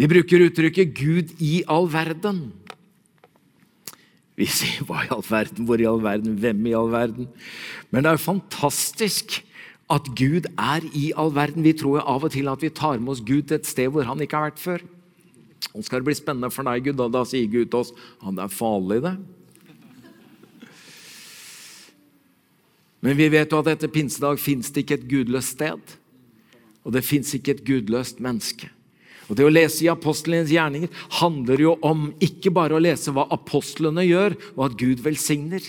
Vi 0.00 0.08
bruker 0.08 0.46
uttrykket 0.46 0.94
'Gud 0.96 1.34
i 1.44 1.60
all 1.68 1.90
verden'. 1.90 2.59
Vi 4.40 4.46
sier 4.48 4.84
'hva 4.88 5.04
i 5.04 5.10
all 5.12 5.22
verden', 5.26 5.66
'hvor 5.66 5.80
i 5.80 5.84
all 5.84 6.00
verden', 6.00 6.38
'hvem 6.40 6.66
i 6.66 6.72
all 6.72 6.88
verden'? 6.88 7.28
Men 7.90 8.04
det 8.04 8.12
er 8.12 8.16
fantastisk 8.16 9.44
at 9.90 10.06
Gud 10.16 10.46
er 10.56 10.80
i 10.94 11.12
all 11.16 11.34
verden. 11.34 11.64
Vi 11.64 11.72
tror 11.72 11.98
jo 11.98 12.06
av 12.06 12.24
og 12.24 12.30
til 12.30 12.48
at 12.48 12.62
vi 12.62 12.70
tar 12.70 12.98
med 12.98 13.08
oss 13.08 13.20
Gud 13.20 13.42
til 13.42 13.58
et 13.58 13.66
sted 13.66 13.90
hvor 13.90 14.02
han 14.02 14.20
ikke 14.20 14.36
har 14.36 14.50
vært 14.50 14.62
før. 14.62 14.80
Nå 15.74 15.82
skal 15.84 16.00
det 16.00 16.08
bli 16.08 16.14
spennende 16.14 16.50
for 16.50 16.62
deg, 16.62 16.84
Gud, 16.84 17.00
og 17.00 17.12
da 17.12 17.24
sier 17.24 17.50
Gud 17.50 17.68
til 17.68 17.82
oss 17.82 17.92
han 18.22 18.38
er 18.38 18.48
farlig, 18.48 19.02
det. 19.02 19.18
Men 23.00 23.16
vi 23.16 23.28
vet 23.28 23.52
jo 23.52 23.60
at 23.60 23.66
etter 23.66 23.88
pinsedag 23.88 24.38
fins 24.38 24.70
det 24.70 24.84
ikke 24.84 25.00
et 25.00 25.08
gudløst 25.08 25.56
sted. 25.56 25.96
Og 26.84 26.92
det 26.92 27.04
fins 27.04 27.34
ikke 27.34 27.58
et 27.58 27.64
gudløst 27.64 28.20
menneske. 28.20 28.70
Og 29.30 29.36
Det 29.38 29.46
å 29.46 29.52
lese 29.52 29.84
i 29.84 29.92
apostlenes 29.92 30.50
gjerninger 30.50 30.90
handler 31.20 31.62
jo 31.62 31.76
om 31.86 32.08
ikke 32.18 32.50
bare 32.50 32.74
å 32.74 32.82
lese 32.82 33.14
hva 33.14 33.28
apostlene 33.30 34.02
gjør, 34.02 34.34
og 34.58 34.64
at 34.66 34.78
Gud 34.80 35.04
velsigner, 35.06 35.62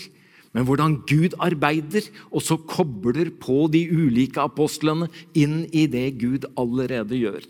men 0.52 0.66
hvordan 0.68 0.98
Gud 1.08 1.36
arbeider, 1.40 2.04
og 2.28 2.42
så 2.44 2.58
kobler 2.58 3.30
på 3.40 3.68
de 3.72 3.86
ulike 3.88 4.42
apostlene 4.42 5.06
inn 5.38 5.62
i 5.72 5.86
det 5.88 6.10
Gud 6.20 6.44
allerede 6.60 7.16
gjør. 7.16 7.46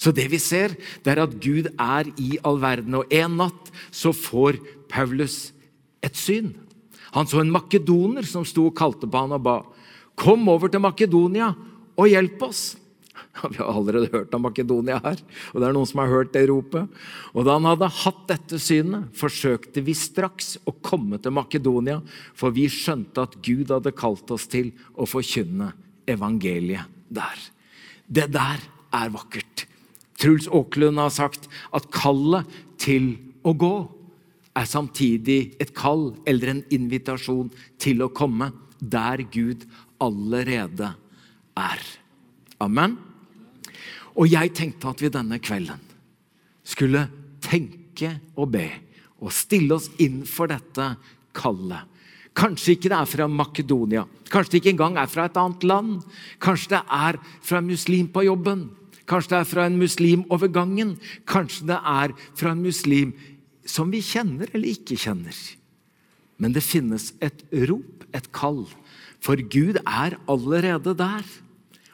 Så 0.00 0.12
det 0.16 0.26
vi 0.32 0.40
ser, 0.40 0.74
det 1.04 1.14
er 1.14 1.22
at 1.22 1.38
Gud 1.44 1.70
er 1.76 2.10
i 2.20 2.34
all 2.44 2.58
verden. 2.60 2.96
Og 2.98 3.12
en 3.12 3.36
natt 3.40 3.70
så 3.92 4.14
får 4.16 4.58
Paulus 4.90 5.52
et 6.04 6.16
syn. 6.16 6.54
Han 7.12 7.28
så 7.28 7.42
en 7.42 7.52
makedoner 7.52 8.24
som 8.28 8.46
sto 8.48 8.68
og 8.70 8.76
kalte 8.78 9.08
på 9.08 9.20
han 9.20 9.36
og 9.36 9.44
ba. 9.44 9.58
Kom 10.16 10.48
over 10.52 10.72
til 10.72 10.82
Makedonia 10.82 11.52
og 11.96 12.08
hjelp 12.08 12.48
oss. 12.48 12.62
Vi 13.52 13.58
har 13.60 13.70
allerede 13.72 14.10
hørt 14.12 14.34
om 14.36 14.44
Makedonia 14.46 14.98
her, 15.04 15.20
og 15.52 15.60
det 15.60 15.68
er 15.68 15.76
noen 15.76 15.88
som 15.88 16.02
har 16.02 16.12
hørt 16.12 16.32
det 16.34 16.46
ropet. 16.50 16.88
Og 17.34 17.46
da 17.46 17.56
han 17.58 17.68
hadde 17.68 17.90
hatt 18.00 18.24
dette 18.30 18.60
synet, 18.62 19.08
forsøkte 19.16 19.84
vi 19.86 19.94
straks 19.96 20.56
å 20.68 20.74
komme 20.84 21.20
til 21.22 21.34
Makedonia, 21.36 22.00
for 22.34 22.54
vi 22.56 22.68
skjønte 22.72 23.26
at 23.26 23.38
Gud 23.44 23.72
hadde 23.72 23.94
kalt 23.96 24.30
oss 24.34 24.48
til 24.50 24.72
å 24.94 25.08
forkynne 25.08 25.72
evangeliet 26.10 26.90
der. 27.10 27.48
Det 28.10 28.26
der 28.34 28.62
er 28.96 29.12
vakkert. 29.14 29.66
Truls 30.20 30.48
Aaklund 30.50 31.00
har 31.00 31.12
sagt 31.14 31.46
at 31.76 31.88
kallet 31.94 32.48
til 32.80 33.14
å 33.46 33.54
gå 33.56 33.74
er 34.58 34.66
samtidig 34.68 35.54
et 35.62 35.72
kall 35.76 36.10
eller 36.28 36.54
en 36.54 36.64
invitasjon 36.74 37.52
til 37.80 38.02
å 38.04 38.10
komme 38.12 38.50
der 38.80 39.22
Gud 39.32 39.64
allerede 40.02 40.94
er. 41.56 41.84
Amen. 42.60 42.98
Og 44.20 44.28
jeg 44.28 44.52
tenkte 44.56 44.90
at 44.90 45.00
vi 45.00 45.08
denne 45.12 45.40
kvelden 45.40 45.80
skulle 46.70 47.06
tenke 47.40 48.12
og 48.36 48.52
be 48.52 48.66
og 49.20 49.32
stille 49.32 49.76
oss 49.76 49.88
inn 50.00 50.22
for 50.28 50.50
dette 50.50 50.92
kallet. 51.36 51.88
Kanskje 52.36 52.76
ikke 52.76 52.90
det 52.92 52.98
er 52.98 53.08
fra 53.10 53.26
Makedonia, 53.28 54.04
kanskje 54.30 54.54
det 54.54 54.60
ikke 54.60 54.74
engang 54.76 54.98
er 55.00 55.08
fra 55.10 55.26
et 55.26 55.40
annet 55.40 55.64
land. 55.66 55.96
Kanskje 56.40 56.76
det 56.76 56.82
er 56.84 57.18
fra 57.42 57.58
en 57.60 57.68
muslim 57.68 58.10
på 58.12 58.24
jobben, 58.28 58.68
kanskje 59.10 59.34
det 59.34 59.40
er 59.40 59.50
fra 59.50 59.66
en 59.66 59.80
muslim 59.80 60.22
over 60.30 60.52
gangen. 60.52 60.94
Kanskje 61.28 61.66
det 61.72 61.80
er 61.80 62.14
fra 62.38 62.54
en 62.54 62.62
muslim 62.64 63.16
som 63.66 63.90
vi 63.92 64.02
kjenner 64.04 64.52
eller 64.52 64.70
ikke 64.70 64.98
kjenner. 65.00 65.36
Men 66.40 66.54
det 66.56 66.64
finnes 66.64 67.10
et 67.20 67.42
rop, 67.68 68.06
et 68.16 68.30
kall, 68.32 68.64
for 69.20 69.36
Gud 69.52 69.80
er 69.82 70.16
allerede 70.30 70.94
der 70.96 71.26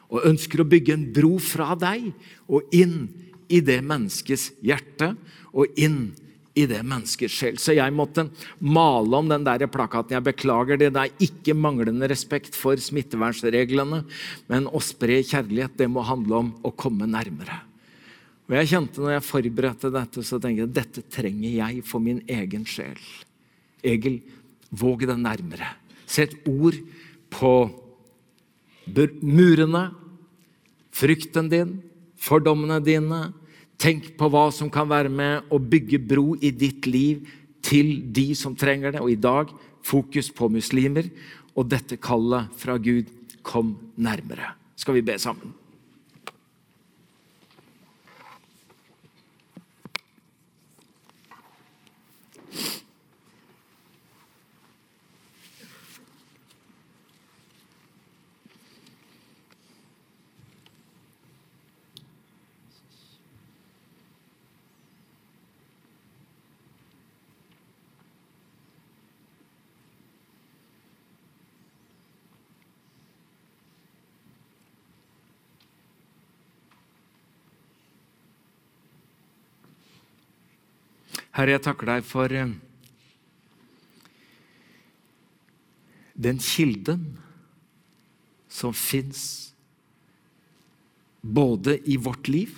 og 0.07 0.27
ønsker 0.29 0.63
å 0.63 0.69
bygge 0.69 0.95
en 0.95 1.07
bro 1.13 1.35
fra 1.43 1.73
deg 1.79 2.11
og 2.47 2.67
inn 2.75 3.07
i 3.51 3.59
det 3.63 3.79
menneskets 3.85 4.51
hjerte 4.63 5.13
og 5.51 5.79
inn 5.79 6.11
i 6.57 6.65
det 6.69 6.79
menneskets 6.81 7.35
sjel. 7.37 7.59
Så 7.61 7.75
jeg 7.77 7.93
måtte 7.93 8.27
male 8.65 9.19
om 9.19 9.29
den 9.29 9.45
der 9.45 9.67
plakaten. 9.69 10.15
Jeg 10.17 10.25
beklager 10.25 10.79
det. 10.79 10.89
Det 10.95 11.03
er 11.03 11.25
ikke 11.27 11.55
manglende 11.57 12.09
respekt 12.09 12.57
for 12.57 12.79
smittevernreglene, 12.81 14.01
men 14.49 14.69
å 14.71 14.81
spre 14.81 15.19
kjærlighet, 15.21 15.77
det 15.77 15.89
må 15.91 16.05
handle 16.07 16.41
om 16.41 16.53
å 16.65 16.73
komme 16.73 17.09
nærmere. 17.09 17.61
Og 18.47 18.55
jeg 18.55 18.71
kjente 18.71 19.03
når 19.03 19.17
jeg 19.17 19.27
forberedte 19.27 19.91
dette, 19.93 20.23
så 20.23 20.39
tenkte 20.39 20.63
jeg 20.63 20.75
dette 20.75 21.03
trenger 21.13 21.51
jeg 21.51 21.83
for 21.85 22.03
min 22.03 22.23
egen 22.31 22.63
sjel. 22.67 22.97
Egil, 23.85 24.21
våg 24.71 25.03
deg 25.05 25.19
nærmere. 25.19 25.75
Sett 26.07 26.33
ord 26.47 26.79
på 27.33 27.51
murene, 29.21 29.89
frykten 30.95 31.49
din, 31.51 31.75
fordommene 32.17 32.79
dine. 32.83 33.33
Tenk 33.77 34.15
på 34.17 34.29
hva 34.33 34.47
som 34.51 34.71
kan 34.73 34.89
være 34.89 35.11
med 35.13 35.51
å 35.53 35.59
bygge 35.59 35.99
bro 36.01 36.35
i 36.41 36.51
ditt 36.51 36.87
liv 36.89 37.27
til 37.61 38.01
de 38.13 38.31
som 38.35 38.55
trenger 38.57 38.95
det. 38.95 39.03
Og 39.03 39.13
i 39.13 39.19
dag 39.19 39.51
fokus 39.85 40.31
på 40.33 40.49
muslimer 40.49 41.11
og 41.57 41.69
dette 41.69 41.99
kallet 42.01 42.49
fra 42.57 42.77
Gud 42.81 43.09
kom 43.45 43.75
nærmere. 43.95 44.55
Skal 44.77 44.97
vi 44.97 45.05
be 45.05 45.17
sammen? 45.21 45.53
Herre, 81.37 81.53
jeg 81.53 81.61
takker 81.67 81.85
deg 81.85 82.05
for 82.07 82.33
eh, 82.33 82.49
den 86.17 86.39
kilden 86.41 87.03
som 88.49 88.73
fins 88.73 89.21
både 91.21 91.75
i 91.85 91.99
vårt 92.01 92.25
liv, 92.31 92.55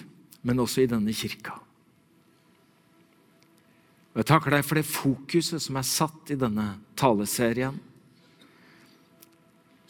men 0.48 0.64
også 0.64 0.86
i 0.86 0.88
denne 0.88 1.12
kirka. 1.12 1.58
Og 4.14 4.22
Jeg 4.22 4.30
takker 4.32 4.56
deg 4.56 4.64
for 4.64 4.80
det 4.80 4.88
fokuset 4.88 5.64
som 5.64 5.76
er 5.80 5.90
satt 5.90 6.32
i 6.32 6.40
denne 6.40 6.70
taleserien, 6.96 7.76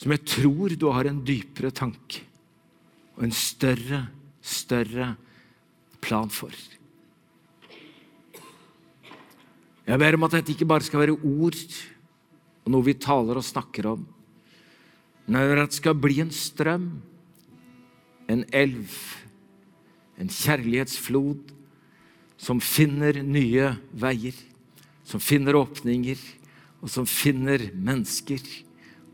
som 0.01 0.17
jeg 0.17 0.25
tror 0.33 0.73
du 0.73 0.89
har 0.89 1.11
en 1.11 1.21
dypere 1.27 1.69
tanke 1.75 2.25
og 3.19 3.27
en 3.27 3.37
større, 3.37 4.07
større 4.41 5.11
plan 6.01 6.33
for. 6.33 6.57
Jeg 9.89 9.97
ber 9.97 10.13
om 10.19 10.25
at 10.27 10.35
dette 10.37 10.53
ikke 10.53 10.67
bare 10.69 10.85
skal 10.85 11.01
være 11.01 11.15
ord 11.17 11.55
og 11.57 12.67
noe 12.69 12.85
vi 12.85 12.93
taler 13.01 13.39
og 13.39 13.45
snakker 13.45 13.87
om, 13.89 14.03
men 15.25 15.61
at 15.61 15.71
det 15.71 15.79
skal 15.79 15.97
bli 15.97 16.19
en 16.21 16.33
strøm, 16.33 16.91
en 18.29 18.43
elv, 18.53 18.93
en 20.21 20.29
kjærlighetsflod 20.29 21.55
som 22.37 22.61
finner 22.61 23.17
nye 23.25 23.71
veier, 23.97 24.37
som 25.01 25.23
finner 25.23 25.57
åpninger, 25.57 26.21
og 26.85 26.93
som 26.93 27.09
finner 27.09 27.71
mennesker. 27.73 28.45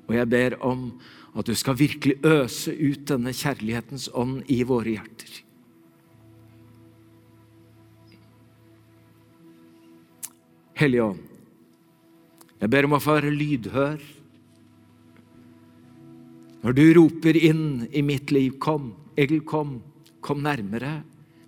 Og 0.10 0.18
jeg 0.20 0.30
ber 0.30 0.58
om 0.60 0.90
at 1.36 1.48
du 1.48 1.56
skal 1.56 1.80
virkelig 1.80 2.20
øse 2.20 2.76
ut 2.76 3.08
denne 3.08 3.32
kjærlighetens 3.32 4.10
ånd 4.12 4.44
i 4.52 4.60
våre 4.68 4.98
hjerter. 4.98 5.45
Hellige 10.76 11.08
Ånd, 11.08 11.24
jeg 12.60 12.72
ber 12.72 12.88
om 12.88 12.96
å 12.98 13.02
få 13.04 13.18
være 13.18 13.32
lydhør. 13.32 14.00
Når 16.66 16.76
du 16.76 16.86
roper 16.98 17.38
inn 17.38 17.66
i 17.96 18.02
mitt 18.04 18.32
liv, 18.34 18.58
kom, 18.60 18.90
Egil, 19.16 19.44
kom, 19.48 19.78
kom 20.20 20.42
nærmere, 20.44 20.98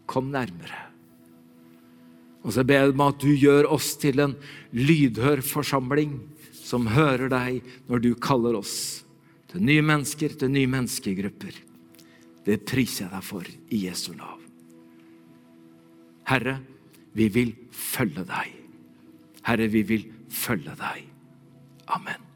kom 0.07 0.29
nærmere. 0.31 0.83
Og 2.45 2.53
så 2.55 2.63
ber 2.63 2.85
jeg 2.85 2.93
om 2.93 3.03
at 3.03 3.19
du 3.19 3.31
gjør 3.33 3.67
oss 3.75 3.89
til 3.99 4.21
en 4.23 4.35
lydhør 4.71 5.41
forsamling 5.43 6.19
som 6.55 6.87
hører 6.93 7.31
deg 7.33 7.65
når 7.89 8.03
du 8.05 8.11
kaller 8.23 8.55
oss 8.59 8.77
til 9.51 9.63
nye 9.63 9.83
mennesker, 9.83 10.37
til 10.39 10.53
nye 10.53 10.69
menneskegrupper. 10.71 11.57
Det 12.47 12.61
priser 12.67 13.07
jeg 13.07 13.15
deg 13.15 13.25
for 13.27 13.49
i 13.75 13.81
Jesu 13.87 14.13
navn. 14.15 14.45
Herre, 16.27 16.59
vi 17.15 17.27
vil 17.31 17.51
følge 17.71 18.23
deg. 18.27 18.66
Herre, 19.47 19.67
vi 19.71 19.81
vil 19.87 20.07
følge 20.29 20.75
deg. 20.79 21.05
Amen. 21.87 22.26